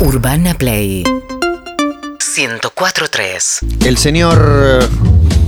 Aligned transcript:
Urbana 0.00 0.54
Play 0.54 1.02
104.3 1.02 3.84
El 3.84 3.98
señor 3.98 4.78
eh, 4.80 4.86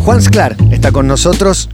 Juan 0.05 0.21
Sclar 0.21 0.57
está 0.73 0.91
con 0.91 1.07
nosotros. 1.07 1.69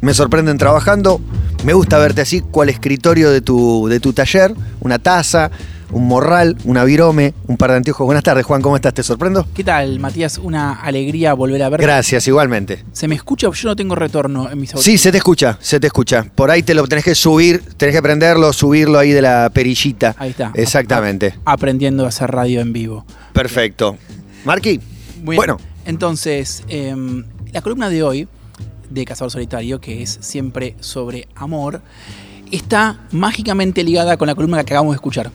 Me 0.00 0.12
sorprenden 0.12 0.58
trabajando. 0.58 1.20
Me 1.62 1.72
gusta 1.72 1.98
verte 1.98 2.22
así, 2.22 2.40
cual 2.40 2.68
escritorio 2.68 3.30
de 3.30 3.42
tu, 3.42 3.86
de 3.86 4.00
tu 4.00 4.12
taller. 4.12 4.52
Una 4.80 4.98
taza, 4.98 5.52
un 5.92 6.08
morral, 6.08 6.56
una 6.64 6.84
virome, 6.84 7.32
un 7.46 7.56
par 7.56 7.70
de 7.70 7.76
anteojos. 7.78 8.04
Buenas 8.04 8.24
tardes, 8.24 8.44
Juan, 8.44 8.60
¿cómo 8.62 8.76
estás? 8.76 8.92
¿Te 8.94 9.02
sorprendo? 9.02 9.46
¿Qué 9.54 9.62
tal, 9.64 9.98
Matías? 10.00 10.38
Una 10.38 10.72
alegría 10.74 11.32
volver 11.34 11.62
a 11.62 11.68
verte. 11.68 11.84
Gracias, 11.86 12.26
igualmente. 12.28 12.84
¿Se 12.92 13.06
me 13.08 13.14
escucha? 13.14 13.48
Yo 13.52 13.68
no 13.68 13.76
tengo 13.76 13.94
retorno 13.94 14.50
en 14.50 14.58
mis 14.60 14.70
audios. 14.72 14.84
Sí, 14.84 14.98
se 14.98 15.12
te 15.12 15.18
escucha, 15.18 15.58
se 15.60 15.78
te 15.80 15.86
escucha. 15.86 16.24
Por 16.34 16.50
ahí 16.50 16.62
te 16.62 16.74
lo 16.74 16.86
tenés 16.86 17.04
que 17.04 17.14
subir, 17.14 17.62
tenés 17.76 17.94
que 17.94 18.02
prenderlo, 18.02 18.52
subirlo 18.52 18.98
ahí 18.98 19.12
de 19.12 19.22
la 19.22 19.50
perillita. 19.52 20.14
Ahí 20.18 20.30
está. 20.30 20.50
Exactamente. 20.54 21.34
A- 21.44 21.52
aprendiendo 21.52 22.04
a 22.04 22.08
hacer 22.08 22.30
radio 22.30 22.60
en 22.60 22.72
vivo. 22.72 23.04
Perfecto. 23.32 23.96
Marqui, 24.44 24.78
Muy 25.22 25.34
bien. 25.34 25.36
bueno, 25.36 25.56
Entonces, 25.84 26.64
em, 26.68 27.24
la 27.52 27.60
columna 27.62 27.88
de 27.88 28.02
hoy, 28.02 28.28
de 28.90 29.04
Cazador 29.04 29.30
Solitario, 29.30 29.80
que 29.80 30.02
es 30.02 30.18
siempre 30.20 30.74
sobre 30.80 31.28
amor, 31.36 31.80
está 32.50 33.00
mágicamente 33.12 33.82
ligada 33.84 34.16
con 34.16 34.26
la 34.26 34.34
columna 34.34 34.56
que 34.64 34.72
acabamos 34.72 34.92
de 34.92 34.96
escuchar. 34.96 35.30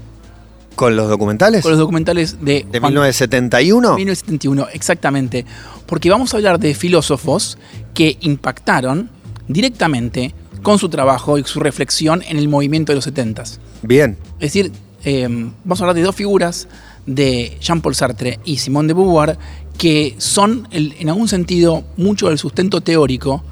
Con 0.81 0.95
los 0.95 1.09
documentales 1.09 1.61
Con 1.61 1.71
los 1.73 1.79
documentales 1.79 2.37
de, 2.43 2.65
de 2.71 2.79
Juan- 2.79 2.91
1971. 2.93 3.97
1971, 3.97 4.67
exactamente. 4.73 5.45
Porque 5.85 6.09
vamos 6.09 6.33
a 6.33 6.37
hablar 6.37 6.59
de 6.59 6.73
filósofos 6.73 7.59
que 7.93 8.17
impactaron 8.21 9.11
directamente 9.47 10.33
con 10.63 10.79
su 10.79 10.89
trabajo 10.89 11.37
y 11.37 11.43
su 11.43 11.59
reflexión 11.59 12.23
en 12.27 12.37
el 12.37 12.47
movimiento 12.47 12.91
de 12.91 12.95
los 12.95 13.05
70s. 13.07 13.59
Bien. 13.83 14.17
Es 14.39 14.53
decir, 14.53 14.71
eh, 15.03 15.27
vamos 15.63 15.79
a 15.81 15.83
hablar 15.83 15.95
de 15.95 16.01
dos 16.01 16.15
figuras, 16.15 16.67
de 17.05 17.57
Jean-Paul 17.61 17.93
Sartre 17.93 18.39
y 18.43 18.57
Simone 18.57 18.87
de 18.87 18.93
Beauvoir, 18.95 19.37
que 19.77 20.15
son, 20.17 20.67
el- 20.71 20.95
en 20.99 21.09
algún 21.09 21.27
sentido, 21.27 21.83
mucho 21.95 22.29
del 22.29 22.39
sustento 22.39 22.81
teórico 22.81 23.43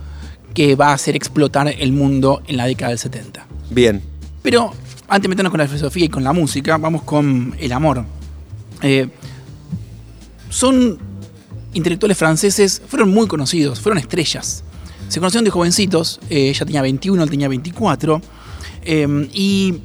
que 0.55 0.75
va 0.75 0.89
a 0.89 0.93
hacer 0.93 1.15
explotar 1.15 1.67
el 1.67 1.91
mundo 1.91 2.41
en 2.47 2.57
la 2.57 2.65
década 2.65 2.89
del 2.89 2.97
70. 2.97 3.45
Bien. 3.69 4.01
Pero 4.41 4.73
antes 5.09 5.23
de 5.23 5.29
meternos 5.29 5.51
con 5.51 5.59
la 5.59 5.67
filosofía 5.67 6.05
y 6.05 6.09
con 6.09 6.23
la 6.23 6.33
música, 6.33 6.77
vamos 6.77 7.01
con 7.01 7.55
el 7.59 7.71
amor. 7.71 8.05
Eh, 8.81 9.07
son 10.49 10.97
intelectuales 11.73 12.17
franceses, 12.17 12.81
fueron 12.87 13.09
muy 13.09 13.27
conocidos, 13.27 13.79
fueron 13.79 13.97
estrellas. 13.97 14.63
Se 15.07 15.19
conocieron 15.19 15.45
de 15.45 15.51
jovencitos, 15.51 16.19
eh, 16.29 16.49
ella 16.49 16.65
tenía 16.65 16.81
21, 16.83 17.23
él 17.23 17.29
tenía 17.29 17.47
24, 17.47 18.21
eh, 18.83 19.29
y 19.33 19.79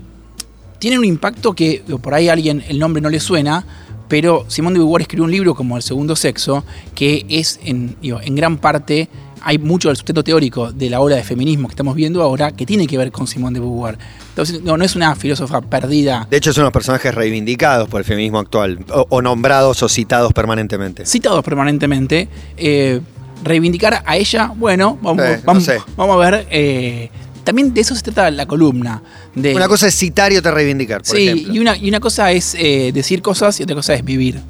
tienen 0.78 0.98
un 0.98 1.06
impacto 1.06 1.54
que 1.54 1.82
por 2.02 2.12
ahí 2.12 2.28
a 2.28 2.34
alguien 2.34 2.62
el 2.68 2.78
nombre 2.78 3.00
no 3.00 3.08
le 3.08 3.20
suena, 3.20 3.64
pero 4.08 4.44
Simón 4.48 4.74
de 4.74 4.80
Beauvoir 4.80 5.02
escribió 5.02 5.24
un 5.24 5.30
libro 5.30 5.54
como 5.54 5.76
El 5.76 5.82
Segundo 5.82 6.14
Sexo, 6.14 6.64
que 6.94 7.24
es 7.30 7.58
en 7.64 7.96
gran 8.34 8.58
parte, 8.58 9.08
hay 9.44 9.58
mucho 9.58 9.88
del 9.88 9.96
sustento 9.96 10.24
teórico 10.24 10.72
de 10.72 10.88
la 10.90 11.00
ola 11.00 11.16
de 11.16 11.22
feminismo 11.22 11.68
que 11.68 11.72
estamos 11.72 11.94
viendo 11.94 12.22
ahora, 12.22 12.52
que 12.52 12.64
tiene 12.66 12.86
que 12.86 12.96
ver 12.98 13.12
con 13.12 13.26
Simón 13.26 13.52
de 13.54 13.60
Beauvoir. 13.60 13.98
Entonces, 14.30 14.62
no, 14.62 14.76
no 14.76 14.84
es 14.84 14.96
una 14.96 15.14
filósofa 15.14 15.60
perdida. 15.60 16.26
De 16.30 16.36
hecho, 16.38 16.52
son 16.52 16.64
los 16.64 16.72
personajes 16.72 17.14
reivindicados 17.14 17.88
por 17.88 18.00
el 18.00 18.04
feminismo 18.04 18.38
actual, 18.38 18.78
o, 18.92 19.06
o 19.08 19.22
nombrados 19.22 19.82
o 19.82 19.88
citados 19.88 20.32
permanentemente. 20.32 21.04
citados 21.06 21.44
permanentemente. 21.44 22.28
eh, 22.56 23.00
reivindicar 23.44 24.02
a 24.06 24.16
ella, 24.16 24.52
bueno, 24.56 24.98
vamos, 25.02 25.22
Eh, 25.24 25.36
no 25.36 25.42
vamos, 25.44 25.64
sé. 25.64 25.78
vamos 25.96 26.16
a 26.16 26.30
ver. 26.30 26.46
eh, 26.50 27.10
también 27.44 27.74
de 27.74 27.82
eso 27.82 27.94
se 27.94 28.00
trata 28.00 28.30
la 28.30 28.46
columna. 28.46 29.02
De, 29.34 29.54
Una 29.54 29.68
cosa 29.68 29.86
es 29.88 29.94
citar 29.94 30.32
y 30.32 30.36
otra 30.38 30.50
reivindicar, 30.52 31.02
por 31.02 31.14
sí, 31.14 31.28
ejemplo. 31.28 31.52
y 31.54 31.58
una, 31.58 31.76
y 31.76 31.88
una 31.90 32.00
cosa 32.00 32.32
es 32.32 32.54
eh, 32.58 32.90
decir 32.94 33.20
cosas 33.20 33.60
y 33.60 33.64
otra 33.64 33.76
cosa 33.76 33.92
es 33.92 34.02
vivir. 34.02 34.40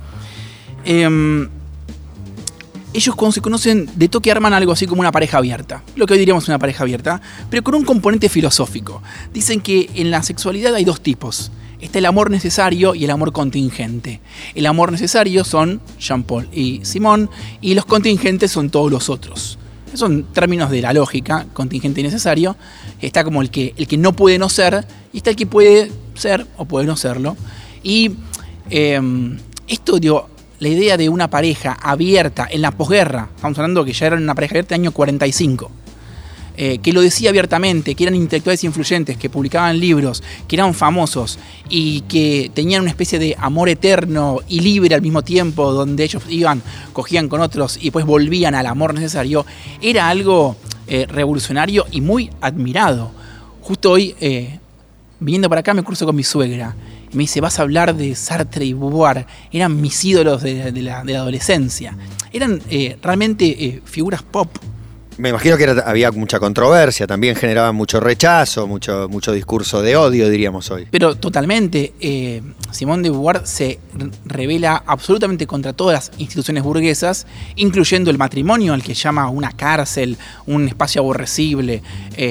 Em, 2.94 2.98
ellos 2.98 3.14
cuando 3.16 3.32
se 3.32 3.40
conocen 3.40 3.88
de 3.96 4.08
toque 4.08 4.30
arman 4.30 4.52
algo 4.52 4.72
así 4.72 4.86
como 4.86 5.00
una 5.00 5.12
pareja 5.12 5.38
abierta, 5.38 5.82
lo 5.96 6.06
que 6.06 6.14
hoy 6.14 6.18
diríamos 6.18 6.48
una 6.48 6.58
pareja 6.58 6.84
abierta, 6.84 7.20
pero 7.50 7.62
con 7.62 7.74
un 7.74 7.84
componente 7.84 8.28
filosófico. 8.28 9.02
Dicen 9.32 9.60
que 9.60 9.90
en 9.94 10.10
la 10.10 10.22
sexualidad 10.22 10.74
hay 10.74 10.84
dos 10.84 11.00
tipos. 11.00 11.50
Está 11.80 11.98
el 11.98 12.06
amor 12.06 12.30
necesario 12.30 12.94
y 12.94 13.04
el 13.04 13.10
amor 13.10 13.32
contingente. 13.32 14.20
El 14.54 14.64
amor 14.66 14.90
necesario 14.90 15.44
son 15.44 15.82
Jean-Paul 15.98 16.48
y 16.52 16.80
Simón 16.84 17.28
y 17.60 17.74
los 17.74 17.84
contingentes 17.84 18.50
son 18.52 18.70
todos 18.70 18.90
los 18.90 19.10
otros. 19.10 19.58
Son 19.92 20.24
términos 20.32 20.70
de 20.70 20.80
la 20.80 20.92
lógica, 20.92 21.46
contingente 21.52 22.00
y 22.00 22.04
necesario. 22.04 22.56
Está 23.00 23.22
como 23.22 23.42
el 23.42 23.50
que, 23.50 23.74
el 23.76 23.86
que 23.86 23.98
no 23.98 24.14
puede 24.14 24.38
no 24.38 24.48
ser 24.48 24.86
y 25.12 25.18
está 25.18 25.30
el 25.30 25.36
que 25.36 25.46
puede 25.46 25.92
ser 26.14 26.46
o 26.56 26.64
puede 26.64 26.86
no 26.86 26.96
serlo. 26.96 27.36
Y 27.82 28.12
eh, 28.70 29.00
esto, 29.68 29.98
digo, 29.98 30.30
la 30.64 30.70
idea 30.70 30.96
de 30.96 31.10
una 31.10 31.28
pareja 31.28 31.76
abierta 31.78 32.48
en 32.50 32.62
la 32.62 32.70
posguerra, 32.70 33.28
estamos 33.36 33.58
hablando 33.58 33.84
que 33.84 33.92
ya 33.92 34.06
eran 34.06 34.22
una 34.22 34.34
pareja 34.34 34.52
abierta 34.52 34.74
en 34.74 34.80
el 34.80 34.86
año 34.86 34.92
45, 34.92 35.70
eh, 36.56 36.78
que 36.78 36.90
lo 36.94 37.02
decía 37.02 37.28
abiertamente, 37.28 37.94
que 37.94 38.04
eran 38.04 38.14
intelectuales 38.14 38.64
influyentes, 38.64 39.18
que 39.18 39.28
publicaban 39.28 39.78
libros, 39.78 40.22
que 40.48 40.56
eran 40.56 40.72
famosos 40.72 41.38
y 41.68 42.00
que 42.02 42.50
tenían 42.54 42.80
una 42.80 42.90
especie 42.90 43.18
de 43.18 43.36
amor 43.38 43.68
eterno 43.68 44.40
y 44.48 44.60
libre 44.60 44.94
al 44.94 45.02
mismo 45.02 45.20
tiempo, 45.20 45.70
donde 45.70 46.02
ellos 46.02 46.22
iban, 46.30 46.62
cogían 46.94 47.28
con 47.28 47.42
otros 47.42 47.76
y 47.76 47.84
después 47.84 48.06
volvían 48.06 48.54
al 48.54 48.64
amor 48.64 48.94
necesario, 48.94 49.44
era 49.82 50.08
algo 50.08 50.56
eh, 50.86 51.04
revolucionario 51.06 51.84
y 51.90 52.00
muy 52.00 52.30
admirado. 52.40 53.10
Justo 53.60 53.90
hoy, 53.90 54.14
eh, 54.18 54.58
viniendo 55.20 55.50
para 55.50 55.60
acá, 55.60 55.74
me 55.74 55.82
curso 55.82 56.06
con 56.06 56.16
mi 56.16 56.24
suegra. 56.24 56.74
Me 57.14 57.22
dice, 57.22 57.40
vas 57.40 57.58
a 57.58 57.62
hablar 57.62 57.94
de 57.96 58.14
Sartre 58.14 58.64
y 58.64 58.72
Beauvoir. 58.74 59.26
Eran 59.52 59.80
mis 59.80 60.04
ídolos 60.04 60.42
de, 60.42 60.72
de 60.72 60.82
la, 60.82 61.02
de 61.04 61.12
la 61.12 61.20
adolescencia. 61.20 61.96
Eran 62.32 62.60
eh, 62.68 62.98
realmente 63.02 63.44
eh, 63.46 63.82
figuras 63.84 64.22
pop. 64.22 64.48
Me 65.16 65.28
imagino 65.28 65.56
que 65.56 65.62
era- 65.62 65.80
había 65.88 66.10
mucha 66.10 66.40
controversia, 66.40 67.06
también 67.06 67.36
generaban 67.36 67.76
mucho 67.76 68.00
rechazo, 68.00 68.66
mucho, 68.66 69.06
mucho 69.08 69.30
discurso 69.30 69.80
de 69.80 69.94
odio, 69.96 70.28
diríamos 70.28 70.72
hoy. 70.72 70.88
Pero 70.90 71.14
totalmente, 71.14 71.94
eh, 72.00 72.42
Simón 72.72 73.00
de 73.04 73.10
Beauvoir 73.10 73.42
se 73.46 73.78
re- 73.96 74.10
revela 74.24 74.82
absolutamente 74.84 75.46
contra 75.46 75.72
todas 75.72 76.08
las 76.10 76.18
instituciones 76.20 76.64
burguesas, 76.64 77.28
incluyendo 77.54 78.10
el 78.10 78.18
matrimonio, 78.18 78.74
al 78.74 78.82
que 78.82 78.94
llama 78.94 79.28
una 79.28 79.52
cárcel, 79.52 80.18
un 80.46 80.66
espacio 80.66 81.00
aborrecible. 81.00 81.80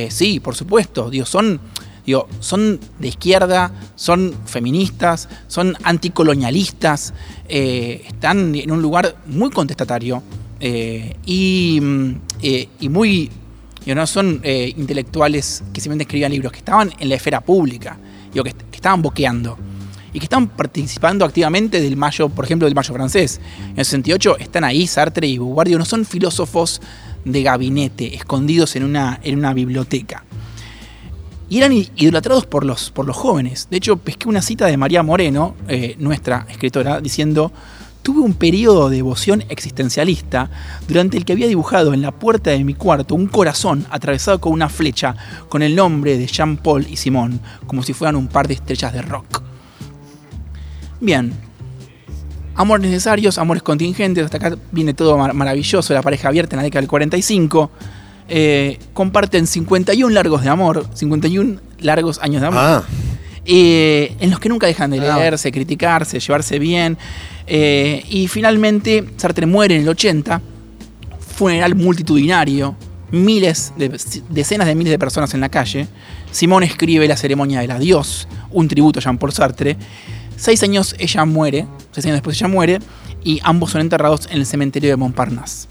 Sí, 0.09 0.41
por 0.41 0.55
supuesto, 0.55 1.09
digo, 1.09 1.25
son, 1.25 1.61
digo, 2.05 2.27
son 2.39 2.79
de 2.99 3.07
izquierda, 3.07 3.71
son 3.95 4.33
feministas, 4.45 5.29
son 5.47 5.75
anticolonialistas, 5.83 7.13
eh, 7.47 8.03
están 8.07 8.55
en 8.55 8.71
un 8.71 8.81
lugar 8.81 9.15
muy 9.25 9.49
contestatario 9.49 10.21
eh, 10.59 11.15
y, 11.25 11.79
mm, 11.81 12.15
eh, 12.41 12.69
y 12.79 12.89
muy 12.89 13.31
Digo, 13.85 13.95
no 13.95 14.07
son 14.07 14.41
intelectuales 14.45 15.61
que 15.73 15.81
simplemente 15.81 16.03
escribían 16.03 16.31
libros, 16.31 16.53
que 16.53 16.59
estaban 16.59 16.93
en 16.97 17.09
la 17.09 17.15
esfera 17.15 17.41
pública, 17.41 17.97
digo, 18.31 18.45
que, 18.45 18.53
que 18.53 18.77
estaban 18.77 19.01
boqueando 19.01 19.57
y 20.13 20.19
que 20.19 20.25
están 20.25 20.47
participando 20.47 21.25
activamente 21.25 21.81
del 21.81 21.97
mayo, 21.97 22.29
por 22.29 22.45
ejemplo, 22.45 22.65
del 22.65 22.75
mayo 22.75 22.93
francés. 22.93 23.41
En 23.71 23.79
el 23.79 23.83
68 23.83 24.37
están 24.39 24.63
ahí 24.63 24.87
Sartre 24.87 25.27
y 25.27 25.37
Beauvoir, 25.37 25.69
no 25.71 25.83
son 25.83 26.05
filósofos 26.05 26.81
de 27.25 27.43
gabinete, 27.43 28.15
escondidos 28.15 28.75
en 28.75 28.83
una, 28.83 29.19
en 29.23 29.37
una 29.37 29.53
biblioteca. 29.53 30.23
Y 31.53 31.59
eran 31.59 31.71
idolatrados 31.71 32.47
por 32.47 32.65
los, 32.65 32.89
por 32.89 33.05
los 33.05 33.15
jóvenes. 33.15 33.67
De 33.69 33.77
hecho, 33.77 33.97
pesqué 33.97 34.27
una 34.27 34.41
cita 34.41 34.65
de 34.65 34.75
María 34.75 35.03
Moreno, 35.03 35.53
eh, 35.67 35.95
nuestra 35.99 36.47
escritora, 36.49 36.99
diciendo, 36.99 37.51
tuve 38.01 38.21
un 38.21 38.33
periodo 38.33 38.89
de 38.89 38.95
devoción 38.95 39.43
existencialista 39.49 40.49
durante 40.87 41.15
el 41.15 41.25
que 41.25 41.33
había 41.33 41.45
dibujado 41.45 41.93
en 41.93 42.01
la 42.01 42.11
puerta 42.11 42.49
de 42.49 42.63
mi 42.63 42.73
cuarto 42.73 43.13
un 43.13 43.27
corazón 43.27 43.85
atravesado 43.91 44.41
con 44.41 44.51
una 44.51 44.67
flecha 44.67 45.15
con 45.47 45.61
el 45.61 45.75
nombre 45.75 46.17
de 46.17 46.25
Jean-Paul 46.25 46.87
y 46.89 46.95
Simón, 46.95 47.39
como 47.67 47.83
si 47.83 47.93
fueran 47.93 48.15
un 48.15 48.29
par 48.29 48.47
de 48.47 48.55
estrellas 48.55 48.91
de 48.91 49.03
rock. 49.03 49.43
Bien. 50.99 51.33
Amores 52.55 52.83
necesarios, 52.87 53.37
amores 53.37 53.61
contingentes, 53.61 54.25
hasta 54.25 54.37
acá 54.37 54.57
viene 54.71 54.95
todo 54.95 55.19
mar- 55.19 55.35
maravilloso, 55.35 55.93
la 55.93 56.01
pareja 56.01 56.29
abierta 56.29 56.55
en 56.55 56.57
la 56.57 56.63
década 56.63 56.81
del 56.81 56.89
45. 56.89 57.69
Eh, 58.29 58.79
comparten 58.93 59.47
51 59.47 60.13
largos 60.13 60.43
de 60.43 60.49
amor, 60.49 60.87
51 60.93 61.59
largos 61.79 62.19
años 62.21 62.41
de 62.41 62.47
amor 62.47 62.59
Ah, 62.61 62.83
eh, 63.45 64.15
en 64.19 64.29
los 64.31 64.39
que 64.39 64.47
nunca 64.49 64.65
dejan 64.67 64.91
de 64.91 64.99
Ah. 65.07 65.17
leerse, 65.17 65.51
criticarse, 65.51 66.19
llevarse 66.19 66.59
bien. 66.59 66.97
Eh, 67.47 68.03
y 68.09 68.27
finalmente 68.27 69.03
Sartre 69.17 69.45
muere 69.45 69.75
en 69.75 69.81
el 69.81 69.89
80, 69.89 70.41
funeral 71.35 71.75
multitudinario, 71.75 72.75
miles, 73.11 73.73
de, 73.77 73.89
decenas 74.29 74.67
de 74.67 74.75
miles 74.75 74.91
de 74.91 74.99
personas 74.99 75.33
en 75.33 75.41
la 75.41 75.49
calle. 75.49 75.87
Simón 76.31 76.63
escribe 76.63 77.07
La 77.07 77.17
ceremonia 77.17 77.59
del 77.59 77.71
adiós, 77.71 78.27
un 78.51 78.67
tributo 78.67 78.99
a 78.99 79.01
Jean-Paul 79.03 79.33
Sartre. 79.33 79.77
Seis 80.37 80.63
años 80.63 80.95
ella 80.97 81.25
muere, 81.25 81.67
seis 81.91 82.05
años 82.05 82.15
después 82.17 82.37
ella 82.37 82.47
muere, 82.47 82.79
y 83.23 83.39
ambos 83.43 83.71
son 83.71 83.81
enterrados 83.81 84.27
en 84.31 84.37
el 84.37 84.45
cementerio 84.45 84.89
de 84.89 84.95
Montparnasse. 84.95 85.67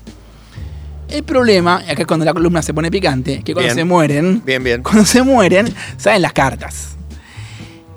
El 1.13 1.25
problema, 1.25 1.83
y 1.87 1.91
acá 1.91 2.03
es 2.03 2.07
cuando 2.07 2.25
la 2.25 2.33
columna 2.33 2.63
se 2.63 2.73
pone 2.73 2.91
picante, 2.91 3.43
que 3.45 3.53
cuando 3.53 3.67
Bien. 3.67 3.77
se 3.77 3.85
mueren, 3.85 4.43
bien, 4.45 4.65
bien. 4.65 4.83
cuando 4.85 5.05
se 5.05 5.23
mueren, 5.23 5.73
salen 5.99 6.23
las 6.23 6.33
cartas. 6.33 6.97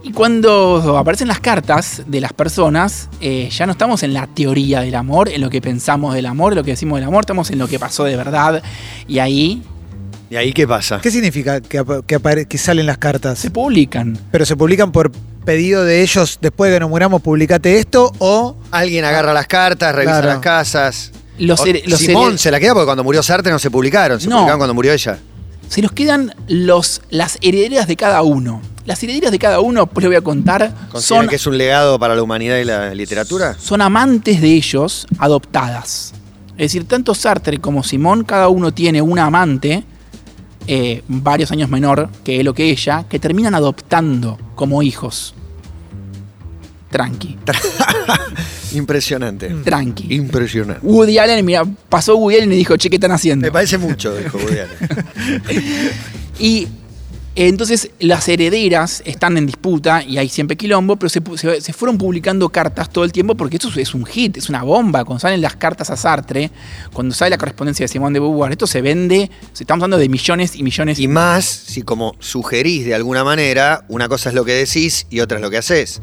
Y 0.03 0.11
cuando 0.11 0.97
aparecen 0.99 1.27
las 1.27 1.39
cartas 1.39 2.03
de 2.05 2.21
las 2.21 2.31
personas, 2.33 3.09
eh, 3.21 3.49
ya 3.51 3.65
no 3.65 3.71
estamos 3.71 4.03
en 4.03 4.13
la 4.13 4.27
teoría 4.27 4.81
del 4.81 4.93
amor, 4.95 5.29
en 5.29 5.41
lo 5.41 5.49
que 5.49 5.61
pensamos 5.61 6.13
del 6.13 6.27
amor, 6.27 6.53
en 6.53 6.57
lo 6.57 6.63
que 6.63 6.71
decimos 6.71 6.99
del 6.99 7.07
amor, 7.07 7.21
estamos 7.21 7.49
en 7.49 7.57
lo 7.57 7.67
que 7.67 7.79
pasó 7.79 8.03
de 8.03 8.15
verdad. 8.15 8.61
Y 9.07 9.17
ahí 9.19 9.63
¿Y 10.29 10.35
ahí 10.35 10.53
qué 10.53 10.67
pasa? 10.67 10.99
¿Qué 11.01 11.09
significa 11.09 11.61
que, 11.61 11.83
que 12.47 12.57
salen 12.57 12.85
las 12.85 12.97
cartas? 12.97 13.39
se 13.39 13.49
publican. 13.49 14.17
¿Pero 14.31 14.45
se 14.45 14.55
publican 14.55 14.91
por 14.91 15.11
pedido 15.45 15.83
de 15.85 16.01
ellos 16.01 16.39
después 16.41 16.69
de 16.69 16.75
que 16.77 16.79
nos 16.81 16.89
muramos, 16.89 17.21
publicate 17.21 17.77
esto? 17.79 18.11
¿O 18.19 18.57
Alguien 18.71 19.05
agarra 19.05 19.33
las 19.33 19.47
cartas, 19.47 19.95
revisa 19.95 20.21
Claro. 20.21 20.27
las 20.27 20.39
casas. 20.39 21.11
Los, 21.39 21.59
O- 21.61 21.65
here- 21.65 21.83
los 21.87 21.99
Simón 21.99 22.37
se 22.37 22.49
la 22.51 22.59
queda 22.59 22.73
porque 22.73 22.85
cuando 22.85 23.03
murió 23.03 23.21
Sartre 23.23 23.51
no 23.51 23.59
se 23.59 23.69
publicaron, 23.71 24.19
se 24.21 24.27
No. 24.27 24.37
publicaron 24.37 24.59
cuando 24.59 24.73
murió 24.73 24.93
ella. 24.93 25.19
se 25.67 25.81
nos 25.81 25.91
quedan 25.91 26.33
los, 26.47 27.01
las 27.09 27.37
herederas 27.41 27.87
de 27.87 27.95
cada 27.95 28.21
uno. 28.21 28.61
Las 28.85 29.01
herederas 29.03 29.31
de 29.31 29.39
cada 29.39 29.59
uno, 29.61 29.87
pues 29.87 30.03
les 30.03 30.09
voy 30.09 30.15
a 30.15 30.21
contar, 30.21 30.71
¿Consideran 30.91 31.23
son, 31.25 31.29
que 31.29 31.35
es 31.37 31.47
un 31.47 31.57
legado 31.57 31.97
para 31.97 32.15
la 32.15 32.21
humanidad 32.21 32.57
y 32.57 32.63
la 32.65 32.93
literatura? 32.93 33.55
son 33.59 33.81
amantes 33.81 34.41
de 34.41 34.53
ellos 34.53 35.07
adoptadas. 35.17 36.13
Es 36.51 36.65
decir, 36.71 36.87
tanto 36.87 37.15
Sartre 37.15 37.59
como 37.59 37.83
Simón, 37.83 38.23
cada 38.23 38.47
uno 38.47 38.71
tiene 38.73 39.01
una 39.01 39.25
amante, 39.25 39.83
eh, 40.67 41.01
varios 41.07 41.51
años 41.51 41.67
menor 41.69 42.09
que 42.23 42.39
él 42.39 42.47
o 42.47 42.53
que 42.53 42.69
ella, 42.69 43.05
que 43.09 43.17
terminan 43.19 43.55
adoptando 43.55 44.37
como 44.55 44.81
hijos. 44.83 45.33
Tranqui, 46.91 47.37
Impresionante. 48.73 49.49
tranqui. 49.63 50.13
Impresionante. 50.15 50.85
Woody 50.85 51.17
Allen, 51.17 51.45
mira, 51.45 51.63
pasó 51.89 52.15
Woody 52.17 52.37
Allen 52.37 52.53
y 52.53 52.55
dijo, 52.57 52.75
che, 52.77 52.89
¿qué 52.89 52.95
están 52.95 53.11
haciendo? 53.11 53.45
Me 53.45 53.51
parece 53.51 53.77
mucho, 53.77 54.15
dijo 54.15 54.37
Woody 54.37 54.57
Allen. 54.59 55.05
Y 56.39 56.67
entonces 57.37 57.91
las 57.99 58.27
herederas 58.29 59.01
están 59.05 59.37
en 59.37 59.45
disputa 59.45 60.01
y 60.03 60.17
hay 60.17 60.29
siempre 60.29 60.55
quilombo, 60.55 60.95
pero 60.95 61.09
se, 61.09 61.21
pu- 61.21 61.37
se- 61.37 61.59
se 61.61 61.73
fueron 61.73 61.97
publicando 61.97 62.47
cartas 62.49 62.89
todo 62.89 63.03
el 63.03 63.11
tiempo 63.11 63.35
porque 63.35 63.57
esto 63.57 63.69
es- 63.77 63.93
un 63.93 64.05
hit, 64.05 64.37
es 64.37 64.47
una 64.49 64.63
bomba. 64.63 65.03
Cuando 65.05 65.19
salen 65.19 65.41
las 65.41 65.55
cartas 65.57 65.89
a 65.89 65.97
Sartre, 65.97 66.49
cuando 66.93 67.13
sale 67.13 67.31
la 67.31 67.37
correspondencia 67.37 67.83
de 67.85 67.87
Simón 67.89 68.13
de 68.13 68.19
Beauvoir, 68.19 68.51
esto 68.53 68.67
se 68.67 68.81
vende, 68.81 69.29
se 69.53 69.63
estamos 69.63 69.83
hablando 69.83 69.97
de 69.97 70.07
millones 70.09 70.55
y 70.55 70.63
millones. 70.63 70.99
Y 70.99 71.07
más 71.07 71.45
si 71.45 71.81
como 71.81 72.15
sugerís 72.19 72.85
de 72.85 72.95
alguna 72.95 73.23
manera, 73.25 73.85
una 73.89 74.07
cosa 74.09 74.29
es 74.29 74.35
lo 74.35 74.45
que 74.45 74.53
decís 74.53 75.05
y 75.09 75.19
otra 75.19 75.37
es 75.37 75.41
lo 75.41 75.49
que 75.49 75.57
haces. 75.57 76.01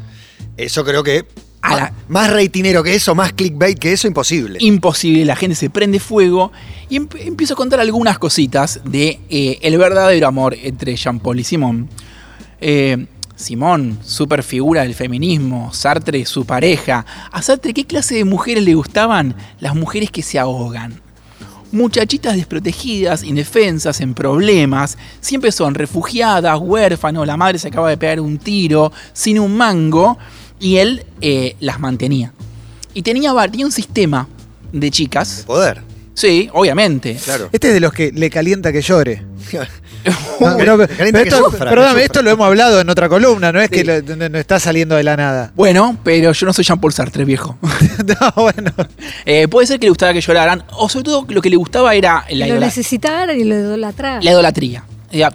Eso 0.57 0.83
creo 0.85 1.03
que... 1.03 1.25
A 1.63 1.75
la- 1.75 1.93
Más 2.09 2.29
reitinero 2.29 2.83
que 2.83 2.93
eso, 2.93 3.15
más 3.15 3.31
clickbait 3.33 3.79
que 3.79 3.93
eso, 3.93 4.05
imposible. 4.07 4.57
imposible, 4.61 5.23
la 5.25 5.35
gente 5.35 5.55
se 5.55 5.69
prende 5.69 5.99
fuego 5.99 6.51
y 6.89 6.97
em- 6.97 7.07
empiezo 7.19 7.53
a 7.53 7.57
contar 7.57 7.79
algunas 7.79 8.19
cositas 8.19 8.81
de 8.85 9.19
eh, 9.29 9.59
el 9.61 9.77
verdadero 9.77 10.27
amor 10.27 10.55
entre 10.61 10.95
Jean-Paul 10.95 11.39
y 11.39 11.43
Simón. 11.45 11.89
Eh, 12.59 13.07
Simón, 13.35 13.97
super 14.03 14.43
figura 14.43 14.83
del 14.83 14.93
feminismo, 14.93 15.73
Sartre, 15.73 16.25
su 16.25 16.45
pareja. 16.45 17.05
A 17.31 17.41
Sartre, 17.41 17.73
¿qué 17.73 17.85
clase 17.85 18.15
de 18.15 18.25
mujeres 18.25 18.63
le 18.63 18.75
gustaban? 18.75 19.33
Las 19.59 19.73
mujeres 19.75 20.11
que 20.11 20.21
se 20.21 20.37
ahogan. 20.39 21.01
Muchachitas 21.71 22.35
desprotegidas, 22.35 23.23
indefensas, 23.23 23.99
en 24.01 24.13
problemas, 24.13 24.97
siempre 25.21 25.51
son 25.51 25.73
refugiadas, 25.73 26.59
huérfanos, 26.61 27.25
la 27.25 27.35
madre 27.35 27.57
se 27.57 27.69
acaba 27.69 27.89
de 27.89 27.97
pegar 27.97 28.19
un 28.19 28.37
tiro, 28.37 28.91
sin 29.11 29.39
un 29.39 29.57
mango, 29.57 30.19
y 30.63 30.77
él 30.77 31.05
eh, 31.21 31.55
las 31.59 31.79
mantenía. 31.79 32.31
Y 32.93 33.01
tenía, 33.01 33.33
tenía 33.51 33.65
un 33.65 33.71
sistema 33.71 34.27
de 34.71 34.89
chicas. 34.91 35.43
Poder, 35.45 35.81
Sí, 36.15 36.47
obviamente. 36.53 37.17
claro. 37.23 37.49
este 37.51 37.69
es 37.69 37.73
de 37.73 37.79
los 37.79 37.91
que 37.91 38.11
le 38.11 38.29
calienta 38.29 38.71
que 38.71 38.81
llore? 38.81 39.23
No, 40.39 40.57
pero- 40.57 40.83
esto, 40.83 41.37
sufra, 41.37 41.59
que 41.59 41.65
perdóname, 41.69 41.89
sufra. 41.91 42.03
esto 42.03 42.21
lo 42.23 42.31
hemos 42.31 42.45
hablado 42.45 42.81
en 42.81 42.89
otra 42.89 43.07
columna, 43.07 43.53
no 43.53 43.61
es 43.61 43.69
Sí. 43.71 43.75
que 43.77 43.83
lo- 43.85 44.15
no, 44.17 44.27
no 44.29 44.37
está 44.37 44.59
saliendo 44.59 44.95
de 44.95 45.03
la 45.03 45.15
nada. 45.15 45.51
Bueno, 45.55 45.97
pero 46.03 46.33
yo 46.33 46.45
no 46.45 46.51
soy 46.51 46.65
Jean-Paul 46.65 46.91
Sartre, 46.91 47.23
viejo. 47.23 47.57
no, 48.05 48.33
bueno. 48.43 48.71
Eh, 49.25 49.47
puede 49.47 49.65
ser 49.67 49.79
que 49.79 49.85
le 49.85 49.91
gustara 49.91 50.11
que 50.13 50.19
lloraran, 50.19 50.63
o 50.73 50.89
sobre 50.89 51.05
todo 51.05 51.25
lo 51.29 51.41
que 51.41 51.49
le 51.49 51.55
gustaba 51.55 51.95
era 51.95 52.25
la, 52.31 52.47
lo 52.47 52.53
idola- 52.55 52.65
necesitaran 52.65 53.39
y 53.39 53.43
lo 53.45 53.55
idolatraran. 53.55 54.23
la 54.25 54.31
idolatría. 54.31 54.83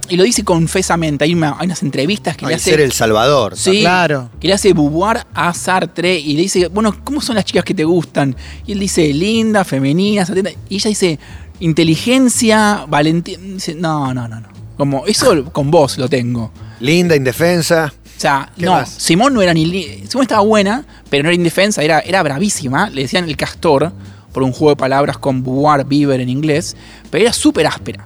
Y 0.09 0.17
lo 0.17 0.25
dice 0.25 0.43
confesamente. 0.45 1.25
Hay, 1.25 1.35
una- 1.35 1.57
hay 1.59 1.67
unas 1.67 1.83
entrevistas 1.83 2.37
que 2.37 2.45
le 2.47 2.51
Hay 2.53 2.57
hace. 2.57 2.71
ser 2.73 2.81
el 2.81 2.93
salvador. 2.93 3.57
Sí, 3.57 3.81
Claro. 3.81 4.29
que 4.41 4.49
le 4.49 4.55
hace 4.55 4.73
Beauvoir 4.73 5.25
a 5.35 5.55
Sartre 5.55 6.19
y 6.19 6.35
le 6.35 6.43
dice, 6.43 6.67
bueno, 6.69 6.95
¿cómo 7.05 7.21
son 7.21 7.37
las 7.37 7.45
chicas 7.45 7.65
que 7.65 7.75
te 7.75 7.85
gustan? 7.85 8.35
Y 8.67 8.73
él 8.73 8.81
dice, 8.81 9.13
linda, 9.15 9.65
femenina, 9.65 10.23
atenta. 10.23 10.51
Y 10.69 10.75
ella 10.77 10.89
dice, 10.89 11.19
inteligencia, 11.61 12.85
valentía. 12.89 13.39
Dice, 13.39 13.75
no, 13.75 14.13
no, 14.13 14.27
no, 14.29 14.41
no. 14.41 14.49
Como, 14.77 15.07
eso 15.07 15.45
con 15.53 15.71
vos 15.71 15.97
lo 15.99 16.09
tengo. 16.09 16.53
Linda, 16.81 17.15
indefensa. 17.17 17.93
O 18.17 18.21
sea, 18.21 18.51
¿Qué 18.57 18.65
no, 18.67 18.73
más? 18.73 18.89
Simón 18.91 19.33
no 19.35 19.43
era 19.43 19.55
ni. 19.55 19.65
Simón 20.09 20.23
estaba 20.23 20.41
buena, 20.43 20.85
pero 21.09 21.23
no 21.23 21.29
era 21.29 21.37
indefensa, 21.37 21.83
era, 21.83 22.01
era 22.01 22.23
bravísima. 22.23 22.91
Le 22.91 23.03
decían 23.03 23.25
el 23.29 23.37
castor, 23.37 23.93
por 24.33 24.43
un 24.43 24.53
juego 24.53 24.71
de 24.71 24.77
palabras 24.77 25.19
con 25.19 25.43
Beauvoir, 25.43 25.85
Beaver 25.85 26.21
en 26.21 26.29
inglés, 26.29 26.77
pero 27.11 27.23
era 27.25 27.33
súper 27.33 27.67
áspera. 27.69 28.05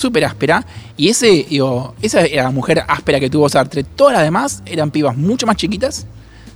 Súper 0.00 0.24
áspera. 0.24 0.64
Y 0.96 1.10
ese, 1.10 1.44
digo, 1.50 1.94
esa 2.00 2.22
era 2.24 2.44
la 2.44 2.50
mujer 2.50 2.82
áspera 2.88 3.20
que 3.20 3.28
tuvo 3.28 3.50
Sartre. 3.50 3.84
Todas 3.84 4.14
las 4.14 4.22
demás 4.22 4.62
eran 4.64 4.90
pibas 4.90 5.14
mucho 5.14 5.46
más 5.46 5.56
chiquitas, 5.56 6.06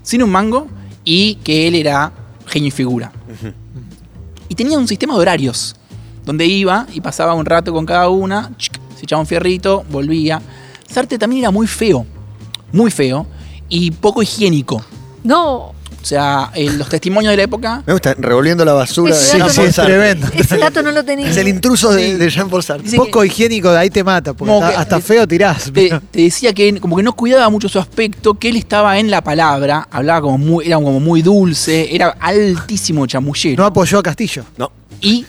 sin 0.02 0.23
un 0.23 0.31
mango, 0.31 0.67
y 1.05 1.35
que 1.44 1.69
él 1.69 1.75
era 1.75 2.11
genio 2.46 2.69
y 2.69 2.70
figura. 2.70 3.12
Y 4.49 4.55
tenía 4.55 4.79
un 4.79 4.88
sistema 4.88 5.12
de 5.12 5.20
horarios, 5.20 5.76
donde 6.25 6.46
iba 6.46 6.87
y 6.94 7.02
pasaba 7.02 7.35
un 7.35 7.44
rato 7.44 7.70
con 7.70 7.85
cada 7.85 8.08
una, 8.08 8.50
se 8.96 9.02
echaba 9.02 9.20
un 9.20 9.26
fierrito, 9.26 9.85
volvía. 9.91 10.41
Sartre 10.88 11.19
también 11.19 11.43
era 11.43 11.50
muy 11.50 11.67
feo, 11.67 12.06
muy 12.73 12.91
feo, 12.91 13.26
y 13.69 13.91
poco 13.91 14.23
higiénico. 14.23 14.82
No, 15.23 15.74
O 16.05 16.06
sea, 16.06 16.53
los 16.55 16.87
testimonios 16.91 17.31
de 17.31 17.39
la 17.39 17.43
época 17.45 17.83
Me 17.87 17.95
gusta, 17.95 18.15
revolviendo 18.19 18.62
la 18.62 18.75
basura 18.75 19.15
Ese 19.15 19.39
de 19.39 19.39
no- 19.39 19.47
es 19.47 19.75
tremendo. 19.75 20.27
ese 20.37 20.59
dato 20.59 20.83
no 20.83 20.93
lo 20.93 21.03
tenía. 21.03 21.31
Es 21.31 21.39
el 21.39 21.49
intruso 21.49 21.93
de, 21.95 22.05
Sí. 22.09 22.12
de 22.19 22.29
Jean-Paul 22.29 22.62
Sartre. 22.62 22.95
Poco 22.95 23.25
higiénico 23.25 23.73
de 23.73 23.79
ahí 23.79 23.89
te 23.89 24.05
mata, 24.05 24.35
porque 24.35 24.53
hasta, 24.53 24.69
que- 24.69 24.77
hasta 24.77 25.01
feo 25.01 25.27
tirás. 25.27 25.73
te 25.73 26.01
decía 26.12 26.53
que 26.53 26.79
como 26.79 26.95
que 26.99 27.03
no 27.03 27.15
cuidaba 27.15 27.49
mucho 27.49 27.71
su 27.71 27.79
aspecto, 27.79 28.35
que 28.35 28.51
él 28.51 28.56
estaba 28.56 28.99
en 28.99 29.11
la 29.11 29.23
palabra, 29.25 29.89
hablaba 29.91 30.21
como 30.21 30.37
muy, 30.37 30.67
era 30.67 30.77
como 30.77 31.01
muy 31.01 31.23
dulce, 31.23 31.95
era 31.97 32.11
altísimo 32.21 33.06
chamullero. 33.06 33.62
No 33.62 33.67
apoyó 33.67 33.99
a 33.99 34.03
Castillo. 34.03 34.45
No. 34.59 34.71
Y, 35.01 35.25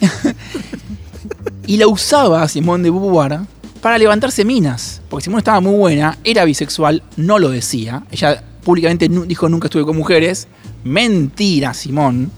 y 1.67 1.77
la 1.77 1.87
usaba 1.87 2.45
Simón 2.49 2.83
de 2.83 2.89
Beauvoir 2.91 3.39
para 3.81 3.97
levantarse 3.97 4.43
minas. 4.43 5.01
Porque 5.09 5.23
Simón 5.23 5.37
estaba 5.39 5.61
muy 5.61 5.75
buena, 5.75 6.17
era 6.25 6.43
bisexual, 6.43 7.01
no 7.17 7.39
lo 7.39 7.49
decía. 7.49 8.03
Ella 8.11 8.43
públicamente 8.65 9.07
dijo 9.07 9.47
nunca 9.47 9.67
estuve 9.67 9.85
con 9.85 9.95
mujeres. 9.95 10.47
Mentira, 10.83 11.73
Simón. 11.73 12.29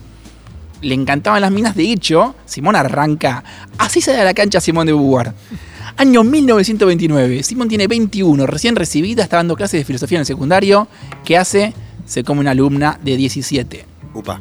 Le 0.81 0.93
encantaban 0.93 1.41
las 1.41 1.51
minas. 1.51 1.75
De 1.75 1.91
hecho, 1.91 2.35
Simón 2.45 2.75
arranca. 2.75 3.43
Así 3.79 3.99
sale 4.01 4.19
a 4.21 4.23
la 4.23 4.35
cancha 4.35 4.61
Simón 4.61 4.85
de 4.85 4.93
Beauvoir. 4.93 5.33
Año 5.97 6.23
1929. 6.23 7.41
Simón 7.41 7.67
tiene 7.69 7.87
21, 7.87 8.45
recién 8.45 8.75
recibida, 8.75 9.23
está 9.23 9.37
dando 9.37 9.55
clases 9.55 9.79
de 9.79 9.85
filosofía 9.85 10.17
en 10.17 10.21
el 10.21 10.25
secundario. 10.27 10.87
¿Qué 11.25 11.35
hace? 11.37 11.73
Se 12.05 12.23
come 12.23 12.41
una 12.41 12.51
alumna 12.51 12.99
de 13.03 13.17
17 13.17 13.85
Upa. 14.13 14.39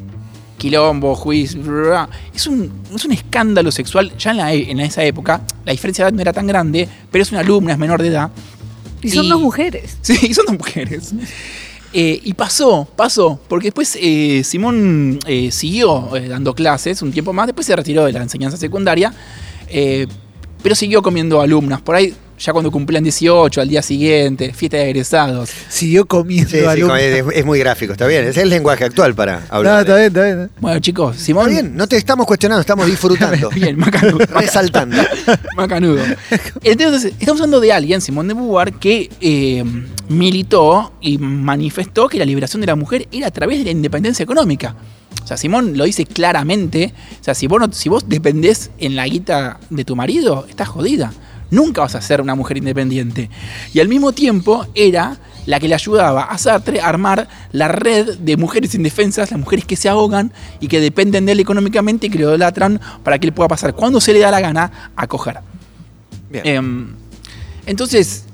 quilombo, 0.59 1.15
juicio. 1.15 1.61
bla, 1.63 1.71
bla, 1.71 1.81
bla. 1.87 2.09
Es 2.35 2.45
un, 2.45 2.71
es 2.95 3.03
un 3.05 3.11
escándalo 3.13 3.71
sexual 3.71 4.15
ya 4.17 4.31
en, 4.31 4.37
la 4.37 4.53
e- 4.53 4.69
en 4.69 4.79
esa 4.79 5.03
época. 5.03 5.41
La 5.65 5.71
diferencia 5.71 6.05
de 6.05 6.09
edad 6.09 6.15
no 6.15 6.21
era 6.21 6.33
tan 6.33 6.45
grande, 6.45 6.87
pero 7.11 7.23
es 7.23 7.31
una 7.31 7.41
alumna, 7.41 7.73
es 7.73 7.79
menor 7.79 8.01
de 8.01 8.09
edad. 8.09 8.29
Y 9.01 9.09
son 9.09 9.25
y- 9.25 9.29
dos 9.29 9.41
mujeres. 9.41 9.97
Sí, 10.01 10.33
son 10.35 10.45
dos 10.45 10.57
mujeres. 10.59 11.13
Eh, 11.93 12.19
y 12.23 12.33
pasó, 12.33 12.87
pasó, 12.95 13.39
porque 13.47 13.67
después 13.67 13.97
eh, 13.99 14.41
Simón 14.43 15.19
eh, 15.25 15.51
siguió 15.51 16.09
dando 16.27 16.53
clases 16.53 17.01
un 17.01 17.11
tiempo 17.11 17.31
más, 17.31 17.47
después 17.47 17.65
se 17.65 17.75
retiró 17.75 18.05
de 18.05 18.11
la 18.11 18.21
enseñanza 18.21 18.57
secundaria, 18.57 19.13
pero 20.61 20.75
siguió 20.75 21.01
comiendo 21.01 21.39
alumnas. 21.39 21.81
Por 21.81 21.95
ahí, 21.95 22.13
ya 22.37 22.53
cuando 22.53 22.69
cumplían 22.71 23.03
18, 23.03 23.61
al 23.61 23.67
día 23.67 23.81
siguiente, 23.81 24.53
fiesta 24.53 24.77
de 24.77 24.85
egresados. 24.91 25.49
Siguió 25.69 26.05
comiendo 26.05 26.49
Sí, 26.49 26.59
sí, 26.59 26.65
alumnos. 26.65 26.99
es, 26.99 27.23
es 27.33 27.45
muy 27.45 27.59
gráfico, 27.59 27.93
está 27.93 28.05
bien. 28.07 28.25
Es 28.25 28.37
el 28.37 28.49
lenguaje 28.49 28.83
actual 28.85 29.15
para 29.15 29.39
No, 29.39 29.45
hablar. 29.49 29.79
está 29.81 29.95
bien, 29.95 30.07
está 30.07 30.23
bien. 30.23 30.51
Bueno, 30.59 30.79
chicos, 30.79 31.13
Está 31.15 31.25
Simón. 31.25 31.49
bien, 31.49 31.75
no 31.75 31.87
te 31.87 31.97
estamos 31.97 32.25
cuestionando, 32.27 32.61
estamos 32.61 32.85
disfrutando. 32.89 33.49
Bien, 33.49 33.77
macanudo. 33.77 34.19
Resaltando. 34.25 34.97
Macanudo. 35.55 36.03
Entonces, 36.63 37.13
estamos 37.19 37.41
hablando 37.41 37.59
de 37.59 37.73
alguien, 37.73 38.01
Simón 38.01 38.27
de 38.27 38.33
Beauvoir, 38.33 38.73
que 38.73 39.09
eh, 39.19 39.63
militó 40.09 40.93
y 41.01 41.17
manifestó 41.17 42.07
que 42.07 42.17
la 42.17 42.25
liberación 42.25 42.61
de 42.61 42.67
la 42.67 42.75
mujer 42.75 43.07
era 43.11 43.27
a 43.27 43.31
través 43.31 43.59
de 43.59 43.65
la 43.65 43.71
independencia 43.71 44.23
económica. 44.23 44.75
O 45.23 45.27
sea, 45.27 45.37
Simón 45.37 45.77
lo 45.77 45.83
dice 45.85 46.05
claramente. 46.05 46.93
O 47.19 47.23
sea, 47.23 47.33
si 47.33 47.47
vos, 47.47 47.59
no- 47.59 47.71
si 47.73 47.89
vos 47.89 48.07
dependés 48.07 48.71
en 48.79 48.95
la 48.95 49.05
guita 49.07 49.59
de 49.69 49.83
tu 49.83 49.95
marido, 49.95 50.45
estás 50.49 50.67
jodida. 50.69 51.11
Nunca 51.49 51.81
vas 51.81 51.95
a 51.95 52.01
ser 52.01 52.21
una 52.21 52.35
mujer 52.35 52.57
independiente. 52.57 53.29
Y 53.73 53.79
al 53.79 53.87
mismo 53.87 54.11
tiempo 54.11 54.65
era 54.75 55.17
la 55.45 55.59
que 55.59 55.67
le 55.67 55.75
ayudaba 55.75 56.23
a 56.23 56.37
Sartre 56.37 56.81
a 56.81 56.89
armar 56.89 57.27
la 57.53 57.69
red 57.69 58.17
de 58.17 58.35
mujeres 58.35 58.75
indefensas, 58.75 59.31
las 59.31 59.39
mujeres 59.39 59.65
que 59.65 59.77
se 59.77 59.87
ahogan 59.87 60.33
y 60.59 60.67
que 60.67 60.81
dependen 60.81 61.25
de 61.25 61.31
él 61.31 61.39
económicamente 61.39 62.07
y 62.07 62.09
que 62.09 62.19
lo 62.19 62.25
idolatran 62.25 62.81
para 63.03 63.17
que 63.17 63.27
él 63.27 63.33
pueda 63.33 63.47
pasar 63.47 63.73
cuando 63.73 64.01
se 64.01 64.13
le 64.13 64.19
da 64.19 64.29
la 64.29 64.41
gana 64.41 64.91
a 64.95 65.07
coger. 65.07 65.39
Bien. 66.29 66.45
Em, 66.45 66.95
entonces, 67.65 68.25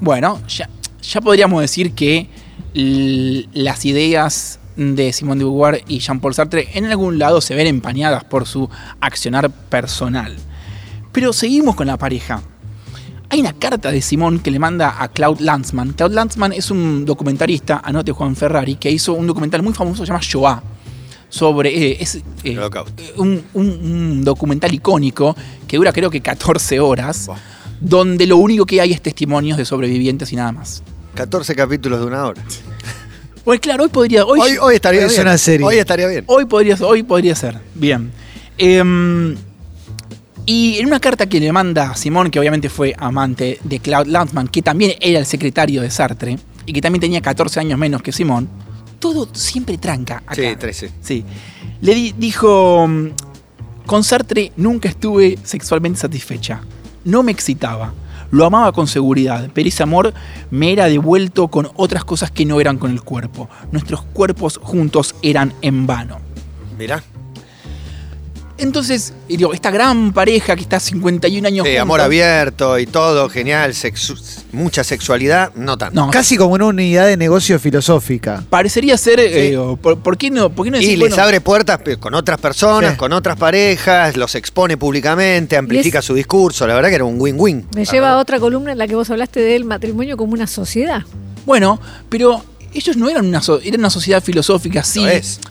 bueno, 0.00 0.40
ya, 0.48 0.68
ya 1.02 1.20
podríamos 1.20 1.60
decir 1.60 1.92
que 1.92 2.28
las 2.74 3.84
ideas 3.84 4.58
de 4.76 5.12
Simone 5.12 5.40
de 5.40 5.44
Beauvoir 5.44 5.84
y 5.86 5.98
Jean-Paul 5.98 6.34
Sartre 6.34 6.68
en 6.74 6.86
algún 6.86 7.18
lado 7.18 7.42
se 7.42 7.54
ven 7.54 7.66
empañadas 7.66 8.24
por 8.24 8.46
su 8.46 8.70
accionar 9.00 9.50
personal. 9.50 10.36
Pero 11.12 11.34
seguimos 11.34 11.74
con 11.74 11.86
la 11.86 11.98
pareja. 11.98 12.42
Hay 13.32 13.40
una 13.40 13.54
carta 13.54 13.90
de 13.90 14.02
Simón 14.02 14.40
que 14.40 14.50
le 14.50 14.58
manda 14.58 15.02
a 15.02 15.08
Claude 15.08 15.42
Lanzmann. 15.42 15.94
Claude 15.94 16.14
Lanzmann 16.14 16.52
es 16.52 16.70
un 16.70 17.06
documentarista, 17.06 17.80
anote 17.82 18.12
Juan 18.12 18.36
Ferrari, 18.36 18.74
que 18.76 18.90
hizo 18.90 19.14
un 19.14 19.26
documental 19.26 19.62
muy 19.62 19.72
famoso 19.72 20.02
que 20.02 20.06
se 20.06 20.12
llama 20.12 20.20
Shoah. 20.22 20.62
Sobre. 21.30 21.70
eh, 21.92 21.96
es, 21.98 22.16
eh, 22.44 22.58
un, 23.16 23.42
un- 23.54 23.66
un 23.66 24.22
documental 24.22 24.74
icónico 24.74 25.34
que 25.66 25.78
dura 25.78 25.94
creo 25.94 26.10
que 26.10 26.20
14 26.20 26.78
horas, 26.80 27.30
donde 27.80 28.26
lo 28.26 28.36
único 28.36 28.66
que 28.66 28.82
hay 28.82 28.92
es 28.92 29.00
testimonios 29.00 29.56
de 29.56 29.64
sobrevivientes 29.64 30.30
y 30.30 30.36
nada 30.36 30.52
más. 30.52 30.82
14 31.14 31.54
capítulos 31.54 32.00
de 32.00 32.06
una 32.06 32.26
hora. 32.26 32.42
Pues 33.44 33.60
claro, 33.60 33.84
hoy 33.84 33.88
podría. 33.88 34.26
Hoy, 34.26 34.40
Hoy, 34.40 34.56
hoy 34.60 34.74
estaría 34.74 35.06
Es 35.06 35.08
bien. 35.12 35.22
una 35.22 35.38
serie. 35.38 35.66
Hoy 35.66 35.76
estaría 35.76 36.06
bien. 36.06 36.24
Hoy 36.26 36.44
podría, 36.44 36.76
hoy 36.82 37.02
podría 37.02 37.34
ser. 37.34 37.58
Bien. 37.74 38.12
Em, 38.58 39.34
y 40.46 40.78
en 40.78 40.86
una 40.86 41.00
carta 41.00 41.26
que 41.26 41.38
le 41.40 41.52
manda 41.52 41.90
a 41.90 41.96
Simón, 41.96 42.30
que 42.30 42.38
obviamente 42.40 42.68
fue 42.68 42.94
amante 42.98 43.58
de 43.64 43.78
Claude 43.80 44.10
Lanzmann, 44.10 44.48
que 44.48 44.62
también 44.62 44.92
era 45.00 45.18
el 45.18 45.26
secretario 45.26 45.82
de 45.82 45.90
Sartre, 45.90 46.38
y 46.66 46.72
que 46.72 46.80
también 46.80 47.00
tenía 47.00 47.20
14 47.20 47.60
años 47.60 47.78
menos 47.78 48.02
que 48.02 48.12
Simón, 48.12 48.48
todo 48.98 49.28
siempre 49.34 49.78
tranca 49.78 50.18
acá. 50.18 50.34
Sí, 50.34 50.56
13. 50.56 50.90
Sí. 51.00 51.24
Le 51.80 51.94
di- 51.94 52.14
dijo, 52.16 52.88
con 53.86 54.04
Sartre 54.04 54.52
nunca 54.56 54.88
estuve 54.88 55.38
sexualmente 55.42 55.98
satisfecha. 56.00 56.60
No 57.04 57.22
me 57.22 57.32
excitaba. 57.32 57.92
Lo 58.30 58.46
amaba 58.46 58.72
con 58.72 58.86
seguridad, 58.86 59.50
pero 59.52 59.68
ese 59.68 59.82
amor 59.82 60.14
me 60.50 60.72
era 60.72 60.86
devuelto 60.86 61.48
con 61.48 61.68
otras 61.76 62.04
cosas 62.04 62.30
que 62.30 62.46
no 62.46 62.60
eran 62.60 62.78
con 62.78 62.90
el 62.90 63.02
cuerpo. 63.02 63.50
Nuestros 63.72 64.02
cuerpos 64.02 64.58
juntos 64.62 65.14
eran 65.22 65.52
en 65.62 65.86
vano. 65.86 66.18
Mirá. 66.78 67.02
Entonces, 68.62 69.12
y 69.28 69.36
digo, 69.36 69.52
esta 69.52 69.70
gran 69.70 70.12
pareja 70.12 70.54
que 70.56 70.62
está 70.62 70.78
51 70.80 71.46
años 71.46 71.64
Sí, 71.66 71.70
juntos. 71.72 71.82
amor 71.82 72.00
abierto 72.00 72.78
y 72.78 72.86
todo, 72.86 73.28
genial. 73.28 73.72
sexu- 73.72 74.18
mucha 74.52 74.84
sexualidad, 74.84 75.52
no 75.54 75.76
tanto. 75.76 75.94
No, 75.98 76.10
Casi 76.10 76.36
como 76.36 76.54
una 76.54 76.66
unidad 76.66 77.06
de 77.06 77.16
negocio 77.16 77.58
filosófica. 77.58 78.44
parecería 78.48 78.96
ser. 78.96 79.20
eh, 79.20 79.58
¿por, 79.80 79.98
por 79.98 80.16
qué 80.16 80.30
no? 80.30 80.50
¿Por 80.50 80.64
qué 80.66 80.70
no 80.70 80.78
Y 80.80 80.96
les 80.96 80.98
bueno, 81.10 81.22
abre 81.22 81.40
puertas 81.40 81.80
con 81.98 82.14
otras 82.14 82.38
personas, 82.40 82.92
Sí. 82.92 82.96
con 82.96 83.12
otras 83.12 83.36
parejas, 83.36 84.16
los 84.16 84.34
expone 84.34 84.76
públicamente, 84.76 85.56
amplifica 85.56 86.00
su 86.02 86.14
discurso. 86.14 86.66
La 86.66 86.74
verdad 86.74 86.88
que 86.90 86.94
era 86.96 87.04
un 87.04 87.20
win-win. 87.20 87.66
Me 87.74 87.84
lleva 87.84 88.12
a 88.12 88.18
otra 88.18 88.38
columna 88.38 88.72
en 88.72 88.78
la 88.78 88.86
que 88.86 88.94
vos 88.94 89.10
hablaste 89.10 89.40
del 89.40 89.64
matrimonio 89.64 90.16
como 90.16 90.32
una 90.34 90.46
sociedad. 90.46 91.02
Bueno, 91.44 91.80
pero 92.08 92.44
ellos 92.74 92.96
no 92.96 93.08
eran 93.08 93.26
una, 93.26 93.42
so- 93.42 93.60
eran 93.62 93.80
una 93.80 93.90
sociedad 93.90 94.22
filosófica, 94.22 94.82
sí. 94.84 95.00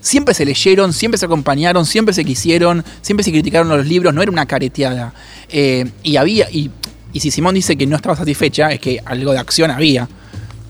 Siempre 0.01 0.33
se 0.33 0.45
leyeron, 0.45 0.93
siempre 0.93 1.17
se 1.17 1.25
acompañaron, 1.25 1.85
siempre 1.85 2.13
se 2.13 2.23
quisieron, 2.25 2.83
siempre 3.01 3.23
se 3.23 3.31
criticaron 3.31 3.67
los 3.69 3.85
libros, 3.85 4.13
no 4.13 4.21
era 4.21 4.31
una 4.31 4.45
careteada. 4.45 5.13
Eh, 5.49 5.89
y 6.03 6.15
había, 6.17 6.49
y, 6.51 6.71
y 7.13 7.19
si 7.19 7.31
Simón 7.31 7.55
dice 7.55 7.75
que 7.75 7.85
no 7.87 7.95
estaba 7.95 8.15
satisfecha, 8.15 8.71
es 8.71 8.79
que 8.79 8.99
algo 9.05 9.33
de 9.33 9.39
acción 9.39 9.69
había. 9.71 10.07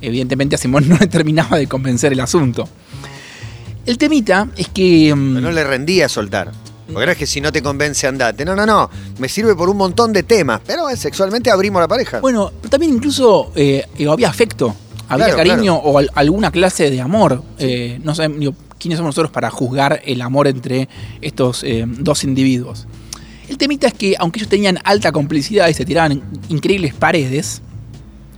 Evidentemente 0.01 0.55
a 0.55 0.57
Simón 0.57 0.87
no 0.89 0.97
le 0.97 1.07
terminaba 1.07 1.57
de 1.57 1.67
convencer 1.67 2.11
el 2.13 2.19
asunto. 2.19 2.67
El 3.85 3.97
temita 3.97 4.47
es 4.57 4.67
que. 4.69 5.13
mm, 5.15 5.33
Pero 5.35 5.47
no 5.47 5.51
le 5.51 5.63
rendía 5.63 6.07
soltar. 6.09 6.51
Porque 6.91 7.05
no 7.05 7.11
es 7.13 7.17
que 7.17 7.25
si 7.25 7.39
no 7.39 7.51
te 7.53 7.61
convence 7.61 8.05
andate. 8.05 8.43
No, 8.43 8.55
no, 8.55 8.65
no. 8.65 8.89
Me 9.17 9.29
sirve 9.29 9.55
por 9.55 9.69
un 9.69 9.77
montón 9.77 10.11
de 10.11 10.23
temas. 10.23 10.59
Pero 10.67 10.89
eh, 10.89 10.97
sexualmente 10.97 11.49
abrimos 11.49 11.81
la 11.81 11.87
pareja. 11.87 12.19
Bueno, 12.19 12.51
pero 12.59 12.69
también 12.69 12.93
incluso 12.93 13.51
eh, 13.55 13.85
había 14.09 14.27
afecto, 14.29 14.75
había 15.13 15.25
Claro, 15.33 15.37
cariño 15.49 15.75
o 15.75 15.97
al- 15.97 16.09
alguna 16.15 16.51
clase 16.51 16.89
de 16.89 17.01
amor. 17.01 17.43
Eh, 17.59 17.99
no 18.03 18.15
sabemos 18.15 18.39
digo, 18.39 18.55
quiénes 18.79 18.97
somos 18.97 19.09
nosotros 19.09 19.31
para 19.31 19.49
juzgar 19.49 20.01
el 20.05 20.21
amor 20.21 20.47
entre 20.47 20.87
estos 21.21 21.63
eh, 21.63 21.85
dos 21.87 22.23
individuos. 22.23 22.87
El 23.47 23.57
temita 23.57 23.87
es 23.87 23.93
que, 23.93 24.15
aunque 24.17 24.39
ellos 24.39 24.49
tenían 24.49 24.79
alta 24.83 25.11
complicidad 25.11 25.67
y 25.67 25.73
se 25.73 25.83
tiraban 25.85 26.21
increíbles 26.49 26.93
paredes, 26.93 27.61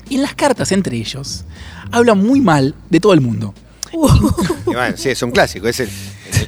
en 0.10 0.22
las 0.22 0.34
cartas 0.36 0.72
entre 0.72 0.98
ellos 0.98 1.46
hablan 1.92 2.18
muy 2.18 2.42
mal 2.42 2.76
de 2.90 3.00
todo 3.00 3.14
el 3.14 3.22
mundo. 3.22 3.54
Y 3.94 4.74
bueno, 4.74 4.98
sí, 4.98 5.10
es 5.10 5.22
un 5.22 5.30
clásico. 5.32 5.68
Es 5.68 5.80
el, 5.82 5.90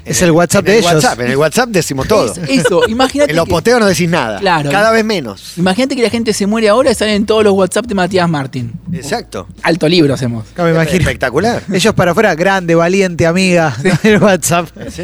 Es 0.04 0.22
el 0.22 0.32
WhatsApp 0.32 0.62
en 0.62 0.66
de 0.66 0.72
el 0.80 0.80
ellos. 0.84 0.94
WhatsApp, 0.96 1.20
en 1.22 1.28
el 1.32 1.38
WhatsApp 1.38 1.70
decimos 1.70 2.08
todo. 2.08 2.34
Es- 2.34 2.50
eso, 2.66 2.82
imagínate. 2.88 3.32
En 3.32 3.38
los 3.38 3.48
posteos 3.48 3.80
no 3.80 3.86
decís 3.86 4.10
nada. 4.10 4.40
Claro. 4.40 4.70
Cada 4.72 4.92
vez 4.92 5.06
menos. 5.06 5.54
Imagínate 5.58 5.96
que 5.96 6.02
la 6.02 6.10
gente 6.10 6.34
se 6.34 6.46
muere 6.48 6.70
ahora 6.70 6.92
y 6.92 6.96
salen 6.96 7.16
en 7.16 7.26
todos 7.26 7.44
los 7.44 7.54
WhatsApp 7.54 7.86
de 7.86 7.96
Matías 7.96 8.30
Martín. 8.30 8.74
Exacto. 8.92 9.48
Alto 9.62 9.88
libro 9.88 10.14
hacemos. 10.14 10.46
No 10.58 10.64
me 10.66 10.72
imagino. 10.72 11.00
Espectacular. 11.00 11.64
Ellos 11.72 11.94
para 11.94 12.12
afuera, 12.12 12.36
grande, 12.36 12.76
valiente, 12.76 13.26
amiga. 13.26 13.76
El 14.04 14.22
WhatsApp. 14.22 14.68
Sí. 14.90 15.04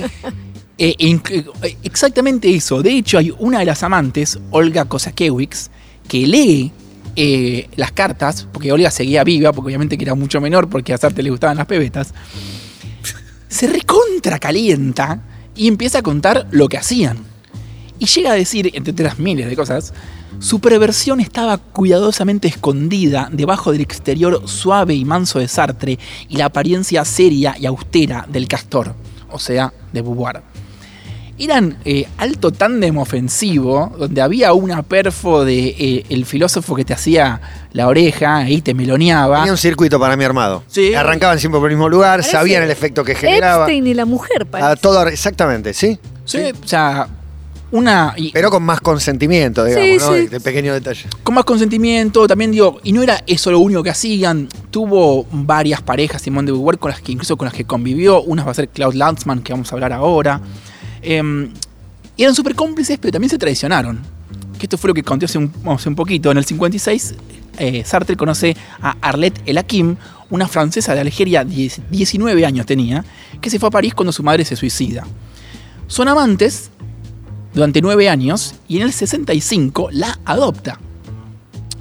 Eh, 0.77 0.95
eh, 0.98 1.77
exactamente 1.83 2.53
eso. 2.53 2.81
De 2.81 2.91
hecho, 2.91 3.17
hay 3.19 3.31
una 3.39 3.60
de 3.60 3.65
las 3.65 3.83
amantes, 3.83 4.39
Olga 4.50 4.86
Kosakiewicz, 4.86 5.69
que 6.07 6.25
lee 6.25 6.71
eh, 7.15 7.67
las 7.75 7.91
cartas, 7.91 8.48
porque 8.51 8.71
Olga 8.71 8.89
seguía 8.89 9.24
viva, 9.24 9.51
porque 9.53 9.67
obviamente 9.67 9.98
que 9.98 10.05
era 10.05 10.15
mucho 10.15 10.41
menor, 10.41 10.69
porque 10.69 10.93
a 10.93 10.98
Sartre 10.98 11.21
le 11.21 11.29
gustaban 11.29 11.57
las 11.57 11.67
pebetas. 11.67 12.13
Se 13.51 13.67
recontra 13.67 14.39
calienta 14.39 15.22
y 15.58 15.67
empieza 15.67 16.00
a 16.00 16.01
contar 16.01 16.48
lo 16.51 16.70
que 16.70 16.77
hacían. 16.77 17.17
Y 18.00 18.05
llega 18.05 18.31
a 18.31 18.36
decir, 18.36 18.72
entre 18.74 18.93
otras 18.93 19.20
miles 19.20 19.50
de 19.50 19.58
cosas, 19.58 19.93
su 20.39 20.62
perversión 20.62 21.20
estaba 21.20 21.58
cuidadosamente 21.58 22.48
escondida 22.48 23.27
debajo 23.29 23.74
del 23.74 23.81
exterior 23.81 24.48
suave 24.48 24.96
y 24.96 25.03
manso 25.03 25.39
de 25.39 25.50
Sartre 25.50 26.00
y 26.29 26.38
la 26.38 26.46
apariencia 26.46 27.03
seria 27.03 27.53
y 27.60 27.65
austera 27.65 28.25
del 28.31 28.48
castor, 28.48 28.96
o 29.29 29.38
sea, 29.38 29.74
de 29.91 30.01
Beauvoir 30.01 30.50
eran 31.43 31.77
eh, 31.86 32.07
alto 32.17 32.51
tándem 32.51 32.98
ofensivo, 32.98 33.91
donde 33.98 34.21
había 34.21 34.53
una 34.53 34.83
perfo 34.83 35.43
de 35.45 35.67
eh, 35.77 36.05
el 36.10 36.25
filósofo 36.25 36.75
que 36.75 36.86
te 36.86 36.93
hacía 36.93 37.41
la 37.74 37.88
oreja 37.88 38.50
y 38.50 38.62
te 38.62 38.74
meloneaba. 38.74 39.38
Tenía 39.39 39.51
un 39.53 39.57
circuito 39.57 40.00
para 40.00 40.15
mí 40.17 40.24
armado. 40.24 40.63
Sí. 40.67 40.93
Arrancaban 40.93 41.39
siempre 41.39 41.60
por 41.60 41.69
el 41.69 41.75
mismo 41.77 41.89
lugar, 41.89 42.19
Parece 42.19 42.31
sabían 42.31 42.63
el 42.63 42.71
efecto 42.71 43.03
que 43.03 43.15
generaba. 43.15 43.65
Epstein 43.65 43.88
y 43.88 43.93
la 43.93 44.05
mujer, 44.05 44.43
A 44.43 44.45
parece. 44.45 44.81
todo, 44.81 45.07
exactamente, 45.07 45.74
¿sí? 45.74 45.98
Sí, 46.25 46.39
O 46.63 46.67
sea, 46.67 47.07
una. 47.71 48.13
y- 48.17 48.31
Pero 48.31 48.51
con 48.51 48.63
más 48.63 48.81
consentimiento, 48.81 49.63
digamos, 49.63 49.88
Sí, 49.88 49.98
¿no? 50.00 50.13
sí. 50.15 50.27
De 50.27 50.39
pequeño 50.41 50.74
detalle. 50.74 51.05
con 51.24 51.36
más 51.36 51.45
consentimiento, 51.45 52.27
también 52.27 52.51
digo, 52.51 52.79
y 52.83 52.91
no 52.91 53.01
era 53.01 53.24
eso 53.27 53.50
lo 53.51 53.60
único 53.60 53.81
que 53.81 53.89
hacían, 53.89 54.50
tuvo 54.69 55.25
varias 55.31 55.81
parejas 55.81 56.21
Simón 56.21 56.45
de 56.45 56.51
Beauvoir 56.51 56.77
con 56.79 56.91
las 56.91 57.01
que 57.01 57.13
incluso 57.13 57.38
con 57.38 57.45
las 57.45 57.53
que 57.53 57.63
convivió, 57.63 58.21
una 58.24 58.43
va 58.43 58.51
a 58.51 58.53
ser 58.55 58.67
Klaus 58.67 58.95
Lanzmann, 58.95 59.41
que 59.41 59.53
vamos 59.53 59.71
a 59.71 59.75
hablar 59.75 59.93
ahora. 59.93 60.41
Em, 61.01 61.51
y 62.17 62.24
eran 62.24 62.36
súper 62.36 62.55
cómplices, 62.55 62.98
pero 63.00 63.12
también 63.13 63.29
se 63.29 63.38
traicionaron. 63.38 64.00
Que 64.60 64.65
esto 64.65 64.77
fue 64.77 64.89
lo 64.89 64.93
que 64.93 65.03
conté 65.03 65.25
hace 65.25 65.38
un, 65.38 65.51
hace 65.65 65.89
un 65.89 65.96
poquito. 65.96 66.29
En 66.31 66.38
el 66.38 66.46
56, 66.46 67.15
eh, 67.58 67.84
Sartre 67.86 68.15
conoce 68.15 68.55
a 68.81 68.96
Arlette 69.01 69.41
El 69.46 69.58
Hakim, 69.58 69.96
una 70.29 70.48
francesa 70.48 70.93
de 70.93 71.01
Algeria, 71.01 71.43
10 71.43 71.81
19 71.89 72.46
años 72.46 72.65
tenía, 72.65 73.03
que 73.41 73.50
se 73.50 73.60
fue 73.60 73.67
a 73.67 73.72
París 73.72 73.93
cuando 73.93 74.12
su 74.12 74.24
madre 74.24 74.46
se 74.46 74.55
suicida. 74.55 75.05
Son 75.88 76.08
amantes 76.08 76.70
durante 77.53 77.81
nueve 77.81 78.08
años 78.08 78.55
y 78.67 78.77
en 78.77 78.84
el 78.84 78.93
65 78.93 79.89
la 79.91 80.20
adopta. 80.25 80.79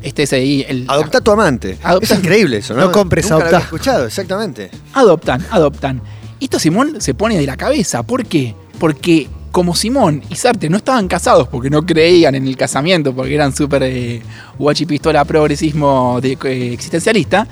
Este 0.03 0.23
es 0.23 0.33
ahí 0.33 0.65
el. 0.67 0.87
Adopta 0.89 1.19
a 1.19 1.21
tu 1.21 1.31
amante. 1.31 1.77
Adopta- 1.83 2.15
Es 2.15 2.19
increíble 2.19 2.57
eso, 2.57 2.75
¿no? 2.75 2.87
No 2.87 2.93
compres, 2.93 3.27
Nunca 3.27 3.35
lo 3.35 3.41
adoptá. 3.43 3.57
había 3.59 3.65
escuchado, 3.67 4.07
exactamente. 4.07 4.71
Adoptan, 4.95 5.47
adoptan. 5.51 6.01
Y 6.41 6.45
esto 6.45 6.59
Simón 6.59 7.01
se 7.01 7.13
pone 7.13 7.37
de 7.39 7.47
la 7.47 7.57
cabeza. 7.59 8.03
¿Por 8.03 8.25
qué? 8.25 8.55
Porque 8.81 9.29
como 9.53 9.77
Simón 9.77 10.23
y 10.29 10.35
Sartre 10.35 10.69
no 10.69 10.79
estaban 10.79 11.07
casados 11.07 11.47
porque 11.49 11.71
no 11.71 11.85
creían 11.87 12.35
en 12.35 12.47
el 12.49 12.57
casamiento, 12.57 13.15
porque 13.15 13.35
eran 13.35 13.55
súper 13.55 13.83
eh, 13.85 14.23
guachipistola 14.59 15.25
progresismo 15.25 16.19
de- 16.21 16.39
eh, 16.45 16.73
existencialista, 16.73 17.47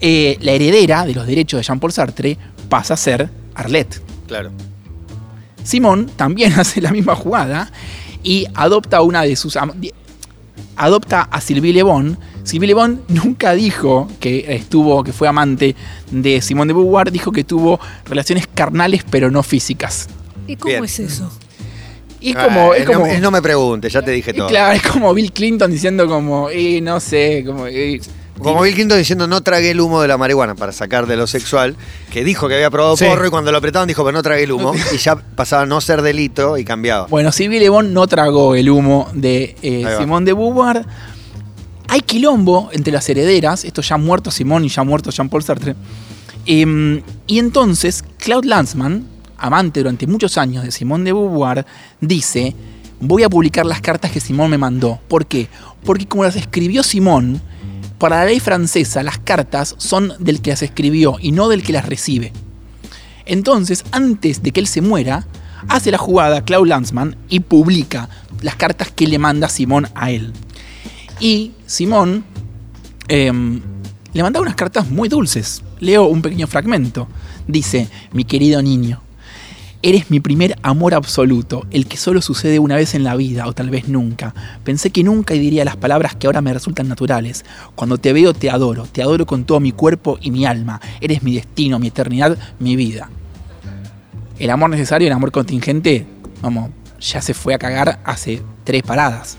eh, 0.00 0.36
la 0.40 0.52
heredera 0.52 1.04
de 1.06 1.14
los 1.14 1.26
derechos 1.26 1.58
de 1.58 1.64
Jean-Paul 1.64 1.92
Sartre 1.92 2.36
pasa 2.68 2.94
a 2.94 2.96
ser 2.96 3.28
Arlette. 3.54 4.00
Claro. 4.26 4.50
Simón 5.62 6.10
también 6.16 6.52
hace 6.58 6.80
la 6.80 6.90
misma 6.90 7.14
jugada 7.14 7.70
y 8.22 8.46
adopta 8.54 8.96
a 8.98 9.02
una 9.02 9.22
de 9.22 9.36
sus 9.36 9.58
adopta 10.76 11.22
a 11.22 11.40
Sylvie 11.40 11.72
Le 11.72 11.82
Bon. 11.82 12.18
Sylvie 12.42 12.68
Le 12.68 12.74
Bon 12.74 13.00
nunca 13.08 13.52
dijo 13.54 14.08
que 14.20 14.54
estuvo 14.54 15.02
que 15.04 15.12
fue 15.12 15.28
amante 15.28 15.74
de 16.10 16.40
Simón 16.40 16.68
de 16.68 16.74
Beauvoir, 16.74 17.10
dijo 17.10 17.32
que 17.32 17.44
tuvo 17.44 17.80
relaciones 18.04 18.46
carnales 18.46 19.02
pero 19.10 19.30
no 19.30 19.42
físicas. 19.42 20.08
¿Y 20.46 20.56
cómo 20.56 20.70
Bien. 20.72 20.84
es 20.84 20.98
eso? 20.98 21.30
Y 22.20 22.30
es 22.30 22.36
como, 22.36 22.72
Ah, 22.72 22.76
es 22.76 22.86
no- 22.86 22.92
como 22.92 23.06
no, 23.18 23.30
me 23.30 23.42
preguntes, 23.42 23.92
ya 23.92 24.00
te 24.02 24.10
dije 24.12 24.30
y 24.30 24.34
todo. 24.34 24.48
claro, 24.48 24.72
es 24.76 24.82
como 24.82 25.12
Bill 25.12 25.32
Clinton 25.32 25.70
diciendo 25.70 26.06
como, 26.06 26.48
eh, 26.50 26.80
no 26.80 26.98
sé, 27.00 27.42
como 27.46 27.66
eh, 27.66 28.00
Como 28.38 28.62
Bill 28.62 28.74
Clinton 28.74 28.98
diciendo 28.98 29.26
no 29.26 29.42
tragué 29.42 29.70
el 29.72 29.80
humo 29.80 30.00
de 30.02 30.08
la 30.08 30.16
marihuana 30.18 30.54
para 30.54 30.72
sacar 30.72 31.06
de 31.06 31.16
lo 31.16 31.26
sexual, 31.26 31.76
que 32.10 32.24
dijo 32.24 32.48
que 32.48 32.54
había 32.54 32.70
probado 32.70 32.96
Sí. 32.96 33.04
porro 33.04 33.26
y 33.26 33.30
cuando 33.30 33.52
lo 33.52 33.58
apretaban 33.58 33.86
dijo, 33.86 34.02
pero 34.04 34.16
no 34.16 34.22
tragué 34.22 34.44
el 34.44 34.52
humo, 34.52 34.72
y 34.92 34.96
ya 34.96 35.16
pasaba 35.16 35.62
a 35.62 35.66
no 35.66 35.80
ser 35.80 36.00
delito 36.02 36.56
y 36.58 36.64
cambiaba. 36.64 37.06
Bueno, 37.06 37.30
Sylvie 37.30 37.60
Le 37.60 37.68
Bon 37.68 37.92
no 37.92 38.06
tragó 38.06 38.54
el 38.54 38.70
humo 38.70 39.08
de 39.14 39.54
eh. 39.62 39.84
Simón 39.98 40.24
de 40.24 40.32
Beauvoir. 40.32 40.84
Hay 41.88 42.00
quilombo 42.00 42.70
entre 42.72 42.92
las 42.92 43.08
herederas, 43.08 43.64
esto 43.64 43.82
ya 43.82 43.96
muerto 43.98 44.30
Simón 44.30 44.64
y 44.64 44.68
ya 44.68 44.82
muerto 44.82 45.10
Jean-Paul 45.10 45.42
Sartre. 45.44 45.76
Em, 46.46 47.02
y 47.26 47.38
entonces, 47.38 48.02
Claude 48.18 48.48
Lanzmann, 48.48 49.06
amante 49.44 49.80
durante 49.80 50.06
muchos 50.06 50.38
años 50.38 50.64
de 50.64 50.72
Simone 50.72 51.04
de 51.04 51.12
Beauvoir, 51.12 51.66
dice, 52.00 52.54
voy 52.98 53.24
a 53.24 53.28
publicar 53.28 53.66
las 53.66 53.82
cartas 53.82 54.10
que 54.10 54.20
Simone 54.20 54.50
me 54.50 54.58
mandó. 54.58 55.00
¿Por 55.06 55.26
qué? 55.26 55.48
Porque 55.84 56.08
como 56.08 56.24
las 56.24 56.36
escribió 56.36 56.82
Simone, 56.82 57.40
para 57.98 58.16
la 58.16 58.24
ley 58.24 58.40
francesa 58.40 59.02
las 59.02 59.18
cartas 59.18 59.74
son 59.76 60.14
del 60.18 60.40
que 60.40 60.50
las 60.50 60.62
escribió 60.62 61.16
y 61.20 61.32
no 61.32 61.48
del 61.48 61.62
que 61.62 61.74
las 61.74 61.86
recibe. 61.86 62.32
Entonces, 63.26 63.84
antes 63.92 64.42
de 64.42 64.50
que 64.50 64.60
él 64.60 64.66
se 64.66 64.80
muera, 64.80 65.26
hace 65.68 65.90
la 65.90 65.98
jugada 65.98 66.44
Claude 66.44 66.70
Lanzmann 66.70 67.16
y 67.28 67.40
publica 67.40 68.08
las 68.40 68.56
cartas 68.56 68.90
que 68.90 69.06
le 69.06 69.18
manda 69.18 69.50
Simón 69.50 69.88
a 69.94 70.10
él. 70.10 70.32
Y 71.20 71.52
Simón 71.66 72.24
em, 73.08 73.60
le 74.14 74.22
manda 74.22 74.40
unas 74.40 74.54
cartas 74.54 74.90
muy 74.90 75.10
dulces. 75.10 75.62
Leo 75.80 76.06
un 76.06 76.22
pequeño 76.22 76.46
fragmento. 76.46 77.08
Dice, 77.46 77.88
mi 78.12 78.24
querido 78.24 78.62
niño, 78.62 79.03
Eres 79.86 80.10
mi 80.10 80.18
primer 80.18 80.56
amor 80.62 80.94
absoluto, 80.94 81.66
el 81.70 81.86
que 81.86 81.98
solo 81.98 82.22
sucede 82.22 82.58
una 82.58 82.74
vez 82.74 82.94
en 82.94 83.04
la 83.04 83.16
vida 83.16 83.46
o 83.46 83.52
tal 83.52 83.68
vez 83.68 83.86
nunca. 83.86 84.34
Pensé 84.64 84.88
que 84.88 85.04
nunca 85.04 85.34
diría 85.34 85.62
las 85.62 85.76
palabras 85.76 86.16
que 86.16 86.26
ahora 86.26 86.40
me 86.40 86.54
resultan 86.54 86.88
naturales. 86.88 87.44
Cuando 87.74 87.98
te 87.98 88.14
veo 88.14 88.32
te 88.32 88.48
adoro, 88.48 88.86
te 88.90 89.02
adoro 89.02 89.26
con 89.26 89.44
todo 89.44 89.60
mi 89.60 89.72
cuerpo 89.72 90.16
y 90.22 90.30
mi 90.30 90.46
alma. 90.46 90.80
Eres 91.02 91.22
mi 91.22 91.34
destino, 91.34 91.78
mi 91.78 91.88
eternidad, 91.88 92.38
mi 92.58 92.76
vida. 92.76 93.10
El 94.38 94.48
amor 94.48 94.70
necesario, 94.70 95.06
el 95.06 95.12
amor 95.12 95.30
contingente, 95.30 96.06
vamos, 96.40 96.70
ya 96.98 97.20
se 97.20 97.34
fue 97.34 97.52
a 97.52 97.58
cagar 97.58 98.00
hace 98.06 98.40
tres 98.64 98.82
paradas. 98.82 99.36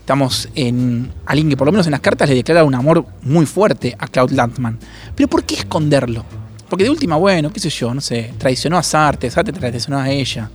Estamos 0.00 0.50
en 0.56 1.10
alguien 1.24 1.48
que 1.48 1.56
por 1.56 1.66
lo 1.66 1.72
menos 1.72 1.86
en 1.86 1.92
las 1.92 2.00
cartas 2.00 2.28
le 2.28 2.34
declara 2.34 2.64
un 2.64 2.74
amor 2.74 3.06
muy 3.22 3.46
fuerte 3.46 3.96
a 3.98 4.08
Claude 4.08 4.36
Landman. 4.36 4.78
Pero 5.16 5.26
¿por 5.26 5.44
qué 5.44 5.54
esconderlo? 5.54 6.26
Porque 6.70 6.84
de 6.84 6.90
última, 6.90 7.16
bueno, 7.16 7.52
qué 7.52 7.58
sé 7.58 7.68
yo, 7.68 7.92
no 7.92 8.00
sé, 8.00 8.32
traicionó 8.38 8.78
a 8.78 8.82
Sartre, 8.84 9.28
Sartre 9.28 9.52
traicionó 9.52 9.98
a 9.98 10.08
ella. 10.08 10.48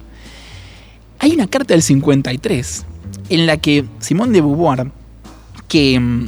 Hay 1.20 1.34
una 1.34 1.46
carta 1.48 1.74
del 1.74 1.84
53 1.84 2.86
en 3.30 3.46
la 3.46 3.58
que 3.58 3.84
Simón 4.00 4.32
de 4.32 4.40
Beauvoir, 4.40 4.92
que 5.68 6.00
mm, 6.00 6.28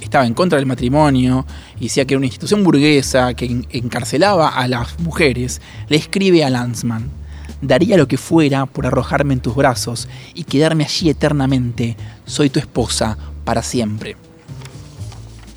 estaba 0.00 0.26
en 0.26 0.34
contra 0.34 0.58
del 0.58 0.66
matrimonio 0.66 1.46
y 1.78 1.84
decía 1.84 2.04
que 2.04 2.14
era 2.14 2.18
una 2.18 2.26
institución 2.26 2.64
burguesa 2.64 3.34
que 3.34 3.64
encarcelaba 3.70 4.48
a 4.48 4.66
las 4.66 4.98
mujeres, 4.98 5.60
le 5.88 5.96
escribe 5.96 6.42
a 6.42 6.50
Lanzmann, 6.50 7.08
daría 7.62 7.96
lo 7.96 8.08
que 8.08 8.16
fuera 8.16 8.66
por 8.66 8.86
arrojarme 8.86 9.34
en 9.34 9.40
tus 9.40 9.54
brazos 9.54 10.08
y 10.34 10.44
quedarme 10.44 10.84
allí 10.84 11.10
eternamente, 11.10 11.96
soy 12.26 12.50
tu 12.50 12.58
esposa 12.58 13.16
para 13.44 13.62
siempre. 13.62 14.16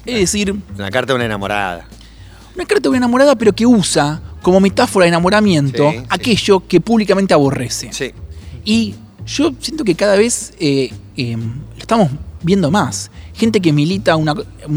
Es 0.06 0.20
decir... 0.20 0.56
Una 0.76 0.92
carta 0.92 1.14
de 1.14 1.16
una 1.16 1.26
enamorada. 1.26 1.88
Una 2.56 2.66
carta 2.66 2.84
de 2.84 2.90
una 2.90 2.98
enamorada, 2.98 3.36
pero 3.36 3.54
que 3.54 3.66
usa 3.66 4.22
como 4.42 4.60
metáfora 4.60 5.06
de 5.06 5.10
enamoramiento 5.10 5.92
aquello 6.10 6.68
que 6.68 6.82
públicamente 6.82 7.34
aborrece. 7.34 7.90
Sí. 7.92 8.12
Y 8.66 8.96
yo 9.26 9.52
siento 9.60 9.84
que 9.84 9.96
cada 9.96 10.16
vez 10.16 10.54
eh, 10.60 10.92
eh, 11.18 11.38
lo 11.38 11.80
estamos 11.80 12.10
viendo 12.42 12.72
más. 12.72 13.12
Gente 13.34 13.62
que 13.62 13.72
milita 13.72 14.16
una, 14.16 14.36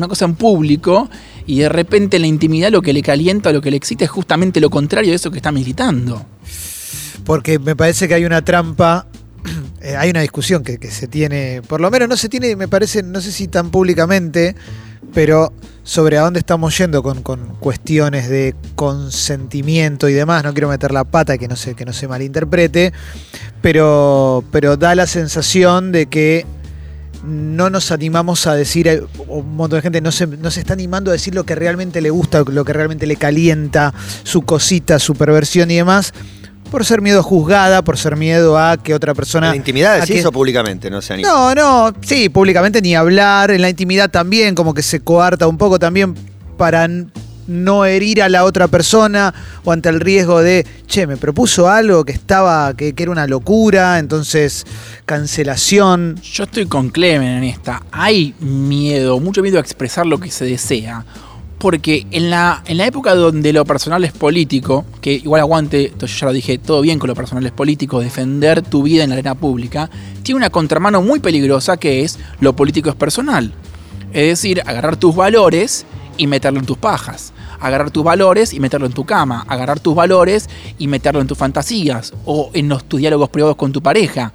cosa 0.09 0.25
en 0.27 0.35
público 0.35 1.09
y 1.47 1.59
de 1.59 1.69
repente 1.69 2.17
en 2.17 2.23
la 2.23 2.29
intimidad 2.29 2.71
lo 2.71 2.83
que 2.83 2.93
le 2.93 3.03
calienta, 3.03 3.53
lo 3.53 3.61
que 3.61 3.71
le 3.71 3.77
excita 3.77 4.05
es 4.05 4.11
justamente 4.11 4.61
lo 4.61 4.71
contrario 4.71 5.11
de 5.11 5.17
eso 5.17 5.31
que 5.31 5.39
está 5.39 5.53
militando. 5.53 6.25
Porque 7.25 7.59
me 7.59 7.75
parece 7.75 8.07
que 8.07 8.15
hay 8.15 8.25
una 8.25 8.45
trampa 8.45 9.07
eh, 9.83 9.97
hay 9.97 10.11
una 10.11 10.21
discusión 10.21 10.63
que, 10.63 10.79
que, 10.79 10.91
se 10.91 11.09
tiene, 11.09 11.63
por 11.67 11.81
lo 11.81 11.91
menos 11.91 12.09
no 12.09 12.17
se 12.17 12.29
tiene, 12.29 12.57
me 12.57 12.69
parece, 12.69 13.03
no 13.03 13.21
sé 13.21 13.33
si 13.33 13.49
tan 13.49 13.71
públicamente, 13.71 14.55
pero 15.13 15.53
sobre 15.83 16.17
a 16.19 16.23
dónde 16.23 16.41
estamos 16.41 16.77
yendo 16.77 17.03
con, 17.03 17.23
cuestiones 17.61 18.29
de 18.29 18.55
consentimiento 18.75 20.09
y 20.09 20.15
demás. 20.15 20.43
No 20.43 20.53
quiero 20.53 20.69
meter 20.69 20.93
la 20.93 21.05
pata, 21.05 21.39
que 21.39 21.47
no 21.47 21.57
se, 21.57 21.75
que 21.75 21.85
no 21.85 21.93
se 21.93 22.09
malinterprete, 22.09 22.93
pero, 23.61 24.43
pero 24.51 24.77
da 24.77 24.95
la 24.95 25.07
sensación 25.07 25.93
de 25.93 26.07
que 26.07 26.47
no 27.23 27.71
nos 27.71 27.91
animamos 27.91 28.47
a 28.47 28.55
decir, 28.55 28.89
eh, 28.89 29.03
un 29.29 29.57
montón 29.57 29.79
de 29.79 29.83
gente 29.83 30.01
no 30.01 30.13
se, 30.13 30.27
no 30.27 30.51
se 30.51 30.61
está 30.61 30.75
animando 30.75 31.11
a 31.11 31.15
decir 31.15 31.35
lo 31.35 31.45
que 31.45 31.55
realmente 31.55 32.01
le 32.01 32.11
gusta, 32.11 32.43
lo 32.47 32.65
que 32.65 32.73
realmente 32.73 33.07
le 33.07 33.17
calienta, 33.17 33.95
su 34.25 34.43
cosita, 34.43 34.99
su 34.99 35.15
perversión 35.15 35.71
y 35.71 35.77
demás 35.77 36.13
por 36.75 36.85
ser 36.85 37.03
miedo 37.03 37.23
juzgada, 37.23 37.83
por 37.83 37.97
ser 37.97 38.17
miedo 38.17 38.59
a 38.59 38.77
que 38.77 38.95
otra 38.95 39.15
persona. 39.15 39.47
¿En 39.47 39.53
la 39.53 39.57
intimidad 39.57 40.01
decís 40.01 40.17
eso 40.17 40.33
públicamente? 40.33 40.91
No, 40.91 41.01
se 41.01 41.19
no, 41.19 41.55
no, 41.55 41.93
sí, 42.01 42.29
públicamente 42.29 42.83
ni 42.83 42.97
hablar. 42.97 43.53
En 43.53 43.63
la 43.63 43.71
intimidad 43.71 44.11
también, 44.11 44.57
como 44.57 44.75
que 44.75 44.83
se 44.83 44.99
coarta 44.99 45.47
un 45.47 45.57
poco 45.57 45.79
también 45.79 46.17
para 46.59 46.89
no 47.47 47.85
herir 47.85 48.25
a 48.25 48.29
la 48.29 48.43
otra 48.43 48.67
persona 48.67 49.33
o 49.63 49.71
ante 49.71 49.89
el 49.89 50.01
riesgo 50.01 50.43
de, 50.43 50.67
che, 50.89 51.07
me 51.07 51.17
propuso 51.17 51.69
algo 51.69 52.05
que 52.05 52.11
estaba, 52.11 52.75
que, 52.75 52.93
que, 52.93 53.05
era 53.05 53.13
una 53.13 53.29
locura, 53.29 54.01
entonces 54.01 54.67
cancelación. 55.07 56.17
Yo 56.25 56.43
estoy 56.43 56.67
con 56.67 56.91
Clemen 56.91 57.37
en 57.39 57.45
esta. 57.45 57.85
Hay 57.93 58.35
miedo, 58.41 59.21
mucho 59.21 59.43
miedo 59.43 59.59
a 59.59 59.61
expresar 59.61 60.07
lo 60.07 60.19
que 60.19 60.33
se 60.33 60.45
desea 60.45 61.05
porque 61.65 62.07
en 62.11 62.29
la, 62.29 62.63
en 62.67 62.77
la 62.77 62.85
época 62.85 63.15
donde 63.15 63.51
lo 63.55 63.65
personal 63.65 64.05
es 64.05 64.13
político, 64.13 64.85
que 65.01 65.15
igual 65.15 65.41
aguante, 65.41 65.95
yo 65.99 66.07
ya 66.07 66.27
lo 66.27 66.35
dije, 66.35 66.59
todo 66.59 66.83
bien 66.83 66.99
con 66.99 67.09
lo 67.09 67.15
personal 67.15 67.47
es 67.47 67.53
político, 67.53 68.01
defender 68.01 68.61
tu 68.61 68.83
vida 68.83 69.03
en 69.03 69.09
la 69.09 69.15
arena 69.15 69.35
pública, 69.35 69.89
tiene 70.23 70.37
una 70.37 70.51
contramano 70.51 71.01
muy 71.01 71.21
peligrosa 71.21 71.79
que 71.79 72.03
es 72.03 72.19
lo 72.41 72.55
político 72.55 72.91
es 72.91 72.97
personal. 72.97 73.51
Es 74.13 74.27
decir, 74.27 74.61
agarrar 74.67 74.97
tus 74.97 75.17
valores 75.17 75.87
y 76.19 76.27
meterlo 76.27 76.61
en 76.61 76.67
tus 76.67 76.77
pajas. 76.77 77.33
Agarrar 77.59 77.91
tus 77.91 78.05
valores 78.05 78.53
y 78.53 78.61
meterlo 78.61 78.87
en 78.87 78.93
tu 78.93 79.07
cama. 79.07 79.47
Agarrar 79.49 79.81
tus 79.81 79.95
valores 79.95 80.51
y 80.79 80.87
meterlo 80.87 81.23
en 81.23 81.27
tus 81.27 81.39
fantasías 81.39 82.13
o 82.27 82.51
en 82.53 82.69
los, 82.69 82.85
tus 82.85 83.01
diálogos 83.01 83.31
privados 83.31 83.57
con 83.57 83.73
tu 83.73 83.83
pareja. 83.83 84.35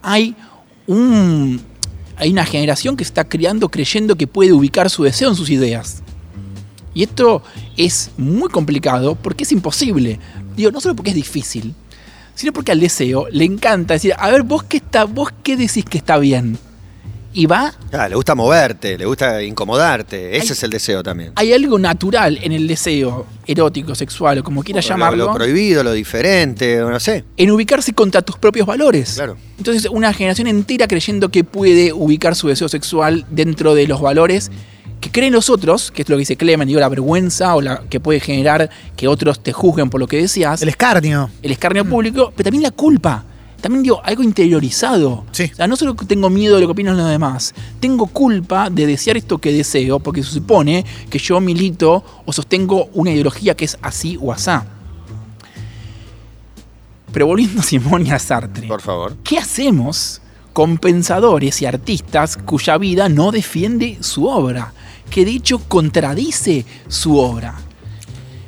Hay 0.00 0.34
un, 0.86 1.60
hay 2.16 2.30
una 2.30 2.46
generación 2.46 2.96
que 2.96 3.04
está 3.04 3.24
criando 3.24 3.68
creyendo 3.68 4.16
que 4.16 4.26
puede 4.26 4.54
ubicar 4.54 4.88
su 4.88 5.02
deseo 5.02 5.28
en 5.28 5.36
sus 5.36 5.50
ideas. 5.50 6.02
Y 6.94 7.02
esto 7.02 7.42
es 7.76 8.10
muy 8.16 8.48
complicado 8.48 9.14
porque 9.14 9.44
es 9.44 9.52
imposible. 9.52 10.18
Digo, 10.56 10.70
no 10.70 10.80
solo 10.80 10.96
porque 10.96 11.10
es 11.10 11.16
difícil, 11.16 11.74
sino 12.34 12.52
porque 12.52 12.72
al 12.72 12.80
deseo 12.80 13.26
le 13.30 13.44
encanta 13.44 13.94
decir, 13.94 14.14
a 14.18 14.30
ver, 14.30 14.42
vos 14.42 14.64
qué 14.64 14.78
está, 14.78 15.04
vos 15.04 15.30
qué 15.42 15.56
decís 15.56 15.84
que 15.84 15.98
está 15.98 16.18
bien. 16.18 16.58
Y 17.32 17.46
va. 17.46 17.72
Ah, 17.92 18.08
le 18.08 18.16
gusta 18.16 18.34
moverte, 18.34 18.98
le 18.98 19.06
gusta 19.06 19.40
incomodarte. 19.40 20.36
Ese 20.36 20.52
es 20.52 20.62
el 20.64 20.70
deseo 20.70 21.00
también. 21.00 21.32
Hay 21.36 21.52
algo 21.52 21.78
natural 21.78 22.40
en 22.42 22.50
el 22.50 22.66
deseo 22.66 23.24
erótico, 23.46 23.94
sexual 23.94 24.38
o 24.38 24.42
como 24.42 24.64
quieras 24.64 24.88
llamarlo. 24.88 25.26
Lo, 25.26 25.34
prohibido, 25.34 25.84
lo 25.84 25.92
diferente, 25.92 26.78
no 26.78 26.98
sé. 26.98 27.24
En 27.36 27.52
ubicarse 27.52 27.92
contra 27.92 28.22
tus 28.22 28.36
propios 28.36 28.66
valores. 28.66 29.14
Claro. 29.14 29.36
Entonces, 29.58 29.88
una 29.92 30.12
generación 30.12 30.48
entera 30.48 30.88
creyendo 30.88 31.28
que 31.28 31.44
puede 31.44 31.92
ubicar 31.92 32.34
su 32.34 32.48
deseo 32.48 32.68
sexual 32.68 33.24
dentro 33.30 33.76
de 33.76 33.86
los 33.86 34.00
valores 34.00 34.50
que 35.00 35.10
creen 35.10 35.32
los 35.32 35.48
otros, 35.48 35.90
que 35.90 36.02
es 36.02 36.08
lo 36.08 36.16
que 36.16 36.20
dice 36.20 36.36
Clemen, 36.36 36.68
digo, 36.68 36.78
la 36.78 36.88
vergüenza 36.88 37.54
o 37.56 37.60
la 37.60 37.82
que 37.88 38.00
puede 38.00 38.20
generar 38.20 38.68
que 38.96 39.08
otros 39.08 39.42
te 39.42 39.52
juzguen 39.52 39.88
por 39.88 39.98
lo 39.98 40.06
que 40.06 40.18
decías. 40.18 40.62
El 40.62 40.68
escarnio. 40.68 41.30
El 41.42 41.52
escarnio 41.52 41.84
público, 41.84 42.32
pero 42.36 42.44
también 42.44 42.62
la 42.62 42.70
culpa. 42.70 43.24
También 43.60 43.82
digo, 43.82 44.00
algo 44.04 44.22
interiorizado. 44.22 45.24
Sí. 45.32 45.50
O 45.52 45.56
sea, 45.56 45.66
no 45.66 45.76
solo 45.76 45.94
tengo 45.94 46.30
miedo 46.30 46.54
de 46.54 46.62
lo 46.62 46.66
que 46.66 46.72
opinan 46.72 46.96
los 46.96 47.08
demás, 47.08 47.54
tengo 47.78 48.06
culpa 48.06 48.70
de 48.70 48.86
desear 48.86 49.16
esto 49.16 49.38
que 49.38 49.52
deseo, 49.52 50.00
porque 50.00 50.22
se 50.22 50.30
supone 50.30 50.84
que 51.08 51.18
yo 51.18 51.40
milito 51.40 52.04
o 52.24 52.32
sostengo 52.32 52.88
una 52.94 53.10
ideología 53.10 53.54
que 53.54 53.64
es 53.64 53.78
así 53.82 54.18
o 54.20 54.32
asá. 54.32 54.66
Pero 57.12 57.26
volviendo 57.26 57.60
a 57.60 57.64
Simón 57.64 58.06
y 58.06 58.10
a 58.10 58.18
Sartre. 58.18 58.68
Por 58.68 58.80
favor. 58.80 59.16
¿Qué 59.24 59.38
hacemos 59.38 60.19
con 60.52 60.78
pensadores 60.78 61.62
y 61.62 61.66
artistas 61.66 62.36
cuya 62.36 62.78
vida 62.78 63.08
no 63.08 63.30
defiende 63.30 63.98
su 64.00 64.26
obra? 64.26 64.72
que 65.10 65.24
de 65.24 65.32
hecho 65.32 65.58
contradice 65.58 66.64
su 66.88 67.18
obra. 67.18 67.54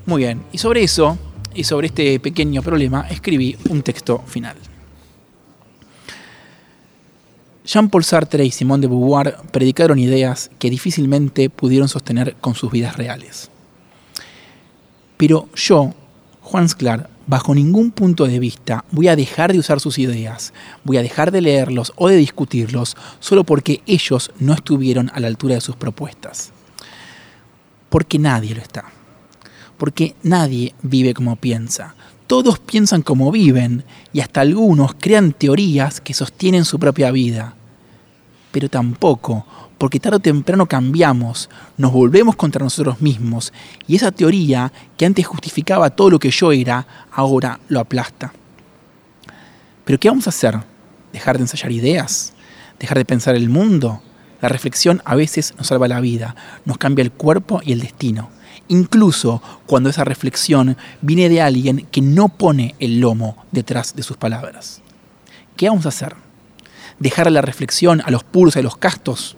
Muy 0.07 0.23
bien, 0.23 0.43
y 0.53 0.59
sobre 0.59 0.83
eso, 0.83 1.19
y 1.55 1.65
sobre 1.65 1.88
este 1.88 2.19
pequeño 2.21 2.62
problema, 2.62 3.07
escribí 3.11 3.57
un 3.69 3.83
texto 3.83 4.23
final. 4.27 4.57
Jean-Paul 7.65 8.05
Sartre 8.05 8.45
y 8.45 8.51
Simone 8.51 8.83
de 8.83 8.88
Beauvoir 8.88 9.37
predicaron 9.53 9.99
ideas 9.99 10.51
que 10.59 10.71
difícilmente 10.71 11.51
pudieron 11.51 11.88
sostener 11.88 12.37
con 12.41 12.55
sus 12.55 12.73
vidas 12.73 12.97
reales. 12.97 13.51
Pero 15.17 15.49
yo, 15.55 15.95
Juan 16.41 16.69
Sclar, 16.69 17.09
bajo 17.27 17.55
ningún 17.55 17.91
punto 17.91 18.27
de 18.27 18.39
vista 18.39 18.85
voy 18.91 19.09
a 19.09 19.17
dejar 19.17 19.53
de 19.53 19.59
usar 19.59 19.81
sus 19.81 19.99
ideas, 19.99 20.53
voy 20.85 20.97
a 20.97 21.03
dejar 21.03 21.31
de 21.31 21.41
leerlos 21.41 21.93
o 21.97 22.09
de 22.09 22.17
discutirlos 22.17 22.97
solo 23.21 23.45
porque 23.45 23.83
ellos 23.87 24.31
no 24.39 24.55
estuvieron 24.55 25.11
a 25.15 25.21
la 25.21 25.29
altura 25.29 25.55
de 25.55 25.61
sus 25.61 25.77
propuestas. 25.77 26.53
Porque 27.89 28.19
nadie 28.19 28.55
lo 28.55 28.63
está. 28.63 28.85
Porque 29.77 30.15
nadie 30.23 30.75
vive 30.83 31.13
como 31.13 31.37
piensa. 31.37 31.95
Todos 32.27 32.59
piensan 32.59 33.03
como 33.03 33.31
viven 33.31 33.85
y 34.13 34.21
hasta 34.21 34.41
algunos 34.41 34.95
crean 34.99 35.33
teorías 35.33 36.01
que 36.01 36.15
sostienen 36.15 36.65
su 36.65 36.79
propia 36.79 37.11
vida. 37.11 37.55
Pero 38.51 38.71
tampoco 38.71 39.45
porque 39.83 39.99
tarde 39.99 40.18
o 40.18 40.21
temprano 40.21 40.66
cambiamos, 40.66 41.51
nos 41.77 41.90
volvemos 41.90 42.37
contra 42.37 42.62
nosotros 42.62 43.01
mismos 43.01 43.53
y 43.88 43.97
esa 43.97 44.12
teoría 44.12 44.73
que 44.97 45.05
antes 45.05 45.27
justificaba 45.27 45.90
todo 45.90 46.09
lo 46.09 46.21
que 46.21 46.31
yo 46.31 46.53
era, 46.53 46.87
ahora 47.11 47.59
lo 47.66 47.81
aplasta. 47.81 48.33
Pero 49.85 49.99
¿qué 49.99 50.09
vamos 50.09 50.29
a 50.29 50.31
hacer? 50.31 50.61
¿Dejar 51.12 51.37
de 51.37 51.42
ensayar 51.42 51.73
ideas? 51.73 52.33
¿Dejar 52.79 52.97
de 52.97 53.05
pensar 53.05 53.35
el 53.35 53.49
mundo? 53.49 54.01
La 54.40 54.49
reflexión 54.49 55.03
a 55.05 55.16
veces 55.16 55.53
nos 55.59 55.66
salva 55.66 55.88
la 55.88 55.99
vida, 55.99 56.37
nos 56.64 56.79
cambia 56.79 57.03
el 57.03 57.11
cuerpo 57.11 57.61
y 57.64 57.73
el 57.73 57.81
destino. 57.81 58.31
Incluso 58.68 59.42
cuando 59.66 59.90
esa 59.90 60.05
reflexión 60.05 60.77
viene 61.01 61.29
de 61.29 61.42
alguien 61.42 61.88
que 61.90 62.03
no 62.03 62.29
pone 62.29 62.77
el 62.79 63.01
lomo 63.01 63.37
detrás 63.51 63.97
de 63.97 64.05
sus 64.05 64.16
palabras. 64.16 64.81
¿Qué 65.57 65.68
vamos 65.68 65.87
a 65.87 65.88
hacer? 65.88 66.14
¿Dejar 67.01 67.33
la 67.33 67.42
reflexión 67.42 68.01
a 68.05 68.12
los 68.12 68.23
puros 68.23 68.55
y 68.55 68.61
a 68.61 68.62
los 68.62 68.77
castos? 68.77 69.37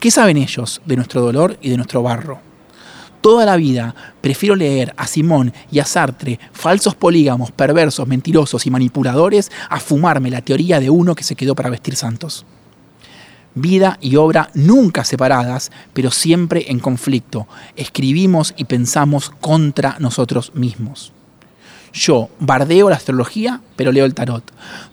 ¿Qué 0.00 0.12
saben 0.12 0.36
ellos 0.36 0.80
de 0.86 0.94
nuestro 0.94 1.20
dolor 1.22 1.58
y 1.60 1.70
de 1.70 1.76
nuestro 1.76 2.04
barro? 2.04 2.40
Toda 3.20 3.44
la 3.44 3.56
vida 3.56 3.96
prefiero 4.20 4.54
leer 4.54 4.94
a 4.96 5.08
Simón 5.08 5.52
y 5.72 5.80
a 5.80 5.84
Sartre, 5.84 6.38
falsos 6.52 6.94
polígamos, 6.94 7.50
perversos, 7.50 8.06
mentirosos 8.06 8.64
y 8.64 8.70
manipuladores, 8.70 9.50
a 9.68 9.80
fumarme 9.80 10.30
la 10.30 10.40
teoría 10.40 10.78
de 10.78 10.88
uno 10.88 11.16
que 11.16 11.24
se 11.24 11.34
quedó 11.34 11.56
para 11.56 11.70
vestir 11.70 11.96
santos. 11.96 12.46
Vida 13.56 13.98
y 14.00 14.14
obra 14.14 14.50
nunca 14.54 15.02
separadas, 15.02 15.72
pero 15.94 16.12
siempre 16.12 16.70
en 16.70 16.78
conflicto. 16.78 17.48
Escribimos 17.74 18.54
y 18.56 18.66
pensamos 18.66 19.30
contra 19.40 19.96
nosotros 19.98 20.52
mismos. 20.54 21.12
Yo 21.92 22.28
bardeo 22.38 22.90
la 22.90 22.96
astrología, 22.96 23.60
pero 23.76 23.92
leo 23.92 24.04
el 24.04 24.14
tarot. 24.14 24.44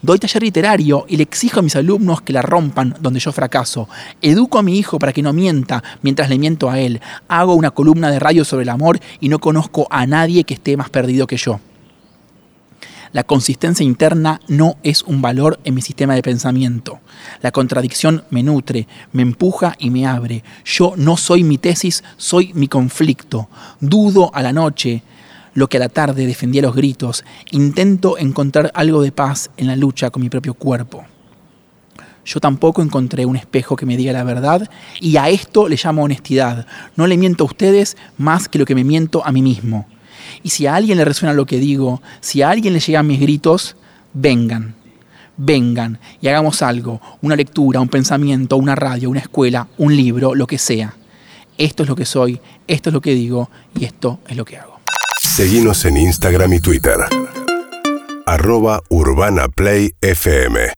Doy 0.02 0.20
taller 0.20 0.44
literario 0.44 1.06
y 1.08 1.18
le 1.18 1.24
exijo 1.24 1.60
a 1.60 1.64
mis 1.64 1.76
alumnos 1.76 2.22
que 2.22 2.34
la 2.34 2.42
rompan 2.42 2.96
donde 3.00 3.20
yo 3.20 3.32
fracaso. 3.32 3.88
Educo 4.22 4.60
a 4.60 4.64
mi 4.64 4.78
hijo 4.78 5.00
para 5.00 5.14
que 5.14 5.22
no 5.22 5.34
mienta 5.34 5.84
mientras 6.02 6.30
le 6.30 6.38
miento 6.38 6.70
a 6.70 6.80
él. 6.80 7.02
Hago 7.28 7.56
una 7.56 7.72
columna 7.72 8.12
de 8.12 8.20
rayos 8.20 8.48
sobre 8.48 8.64
el 8.64 8.70
amor 8.70 9.00
y 9.20 9.30
no 9.30 9.40
conozco 9.40 9.88
a 9.90 10.06
nadie 10.06 10.44
que 10.44 10.56
esté 10.56 10.78
más 10.78 10.90
perdido 10.90 11.28
que 11.28 11.38
yo. 11.38 11.60
La 13.16 13.24
consistencia 13.24 13.86
interna 13.86 14.42
no 14.50 14.76
es 14.84 15.02
un 15.04 15.22
valor 15.22 15.58
en 15.64 15.74
mi 15.74 15.82
sistema 15.82 16.16
de 16.16 16.22
pensamiento. 16.22 17.00
La 17.42 17.54
contradicción 17.54 18.26
me 18.30 18.44
nutre, 18.44 18.90
me 19.14 19.22
empuja 19.22 19.74
y 19.80 19.90
me 19.90 20.06
abre. 20.06 20.44
Yo 20.66 20.96
no 20.98 21.16
soy 21.16 21.46
mi 21.46 21.58
tesis, 21.58 22.04
soy 22.18 22.52
mi 22.54 22.68
conflicto. 22.68 23.48
Dudo 23.80 24.32
a 24.36 24.42
la 24.42 24.52
noche, 24.52 25.02
lo 25.56 25.68
que 25.68 25.78
a 25.78 25.80
la 25.80 25.90
tarde 25.90 26.28
defendía 26.28 26.62
los 26.62 26.76
gritos, 26.76 27.24
intento 27.50 28.20
encontrar 28.20 28.72
algo 28.76 29.02
de 29.02 29.12
paz 29.12 29.50
en 29.58 29.68
la 29.68 29.76
lucha 29.76 30.12
con 30.12 30.22
mi 30.22 30.30
propio 30.30 30.54
cuerpo. 30.54 31.06
Yo 32.26 32.40
tampoco 32.40 32.82
encontré 32.82 33.26
un 33.26 33.38
espejo 33.38 33.76
que 33.76 33.86
me 33.86 33.98
diga 33.98 34.12
la 34.12 34.24
verdad 34.24 34.70
y 35.00 35.18
a 35.18 35.30
esto 35.30 35.70
le 35.70 35.80
llamo 35.82 36.04
honestidad. 36.04 36.68
No 36.96 37.08
le 37.08 37.18
miento 37.18 37.44
a 37.44 37.48
ustedes 37.48 37.98
más 38.18 38.50
que 38.50 38.60
lo 38.60 38.66
que 38.66 38.76
me 38.76 38.84
miento 38.84 39.26
a 39.26 39.32
mí 39.32 39.42
mismo. 39.42 39.88
Y 40.44 40.50
si 40.50 40.68
a 40.68 40.76
alguien 40.76 40.98
le 40.98 41.06
resuena 41.06 41.34
lo 41.34 41.46
que 41.46 41.60
digo, 41.60 42.02
si 42.20 42.42
a 42.42 42.50
alguien 42.50 42.74
le 42.74 42.80
llegan 42.80 43.08
mis 43.08 43.20
gritos, 43.20 43.78
vengan, 44.14 44.76
vengan 45.38 46.00
y 46.20 46.28
hagamos 46.28 46.64
algo, 46.64 47.00
una 47.22 47.36
lectura, 47.36 47.80
un 47.80 47.90
pensamiento, 47.90 48.58
una 48.58 48.76
radio, 48.76 49.10
una 49.10 49.20
escuela, 49.20 49.68
un 49.78 49.96
libro, 49.96 50.36
lo 50.36 50.48
que 50.48 50.58
sea. 50.58 50.96
Esto 51.58 51.84
es 51.84 51.90
lo 51.90 51.96
que 51.96 52.06
soy, 52.06 52.42
esto 52.68 52.90
es 52.90 52.94
lo 52.94 53.02
que 53.02 53.14
digo 53.14 53.50
y 53.80 53.86
esto 53.86 54.20
es 54.28 54.36
lo 54.36 54.44
que 54.44 54.58
hago. 54.58 54.75
Seguimos 55.36 55.84
en 55.84 55.98
Instagram 55.98 56.54
y 56.54 56.60
Twitter. 56.62 56.96
Arroba 58.26 58.82
Urbana 58.88 59.50
Play 59.50 59.94
FM. 60.00 60.70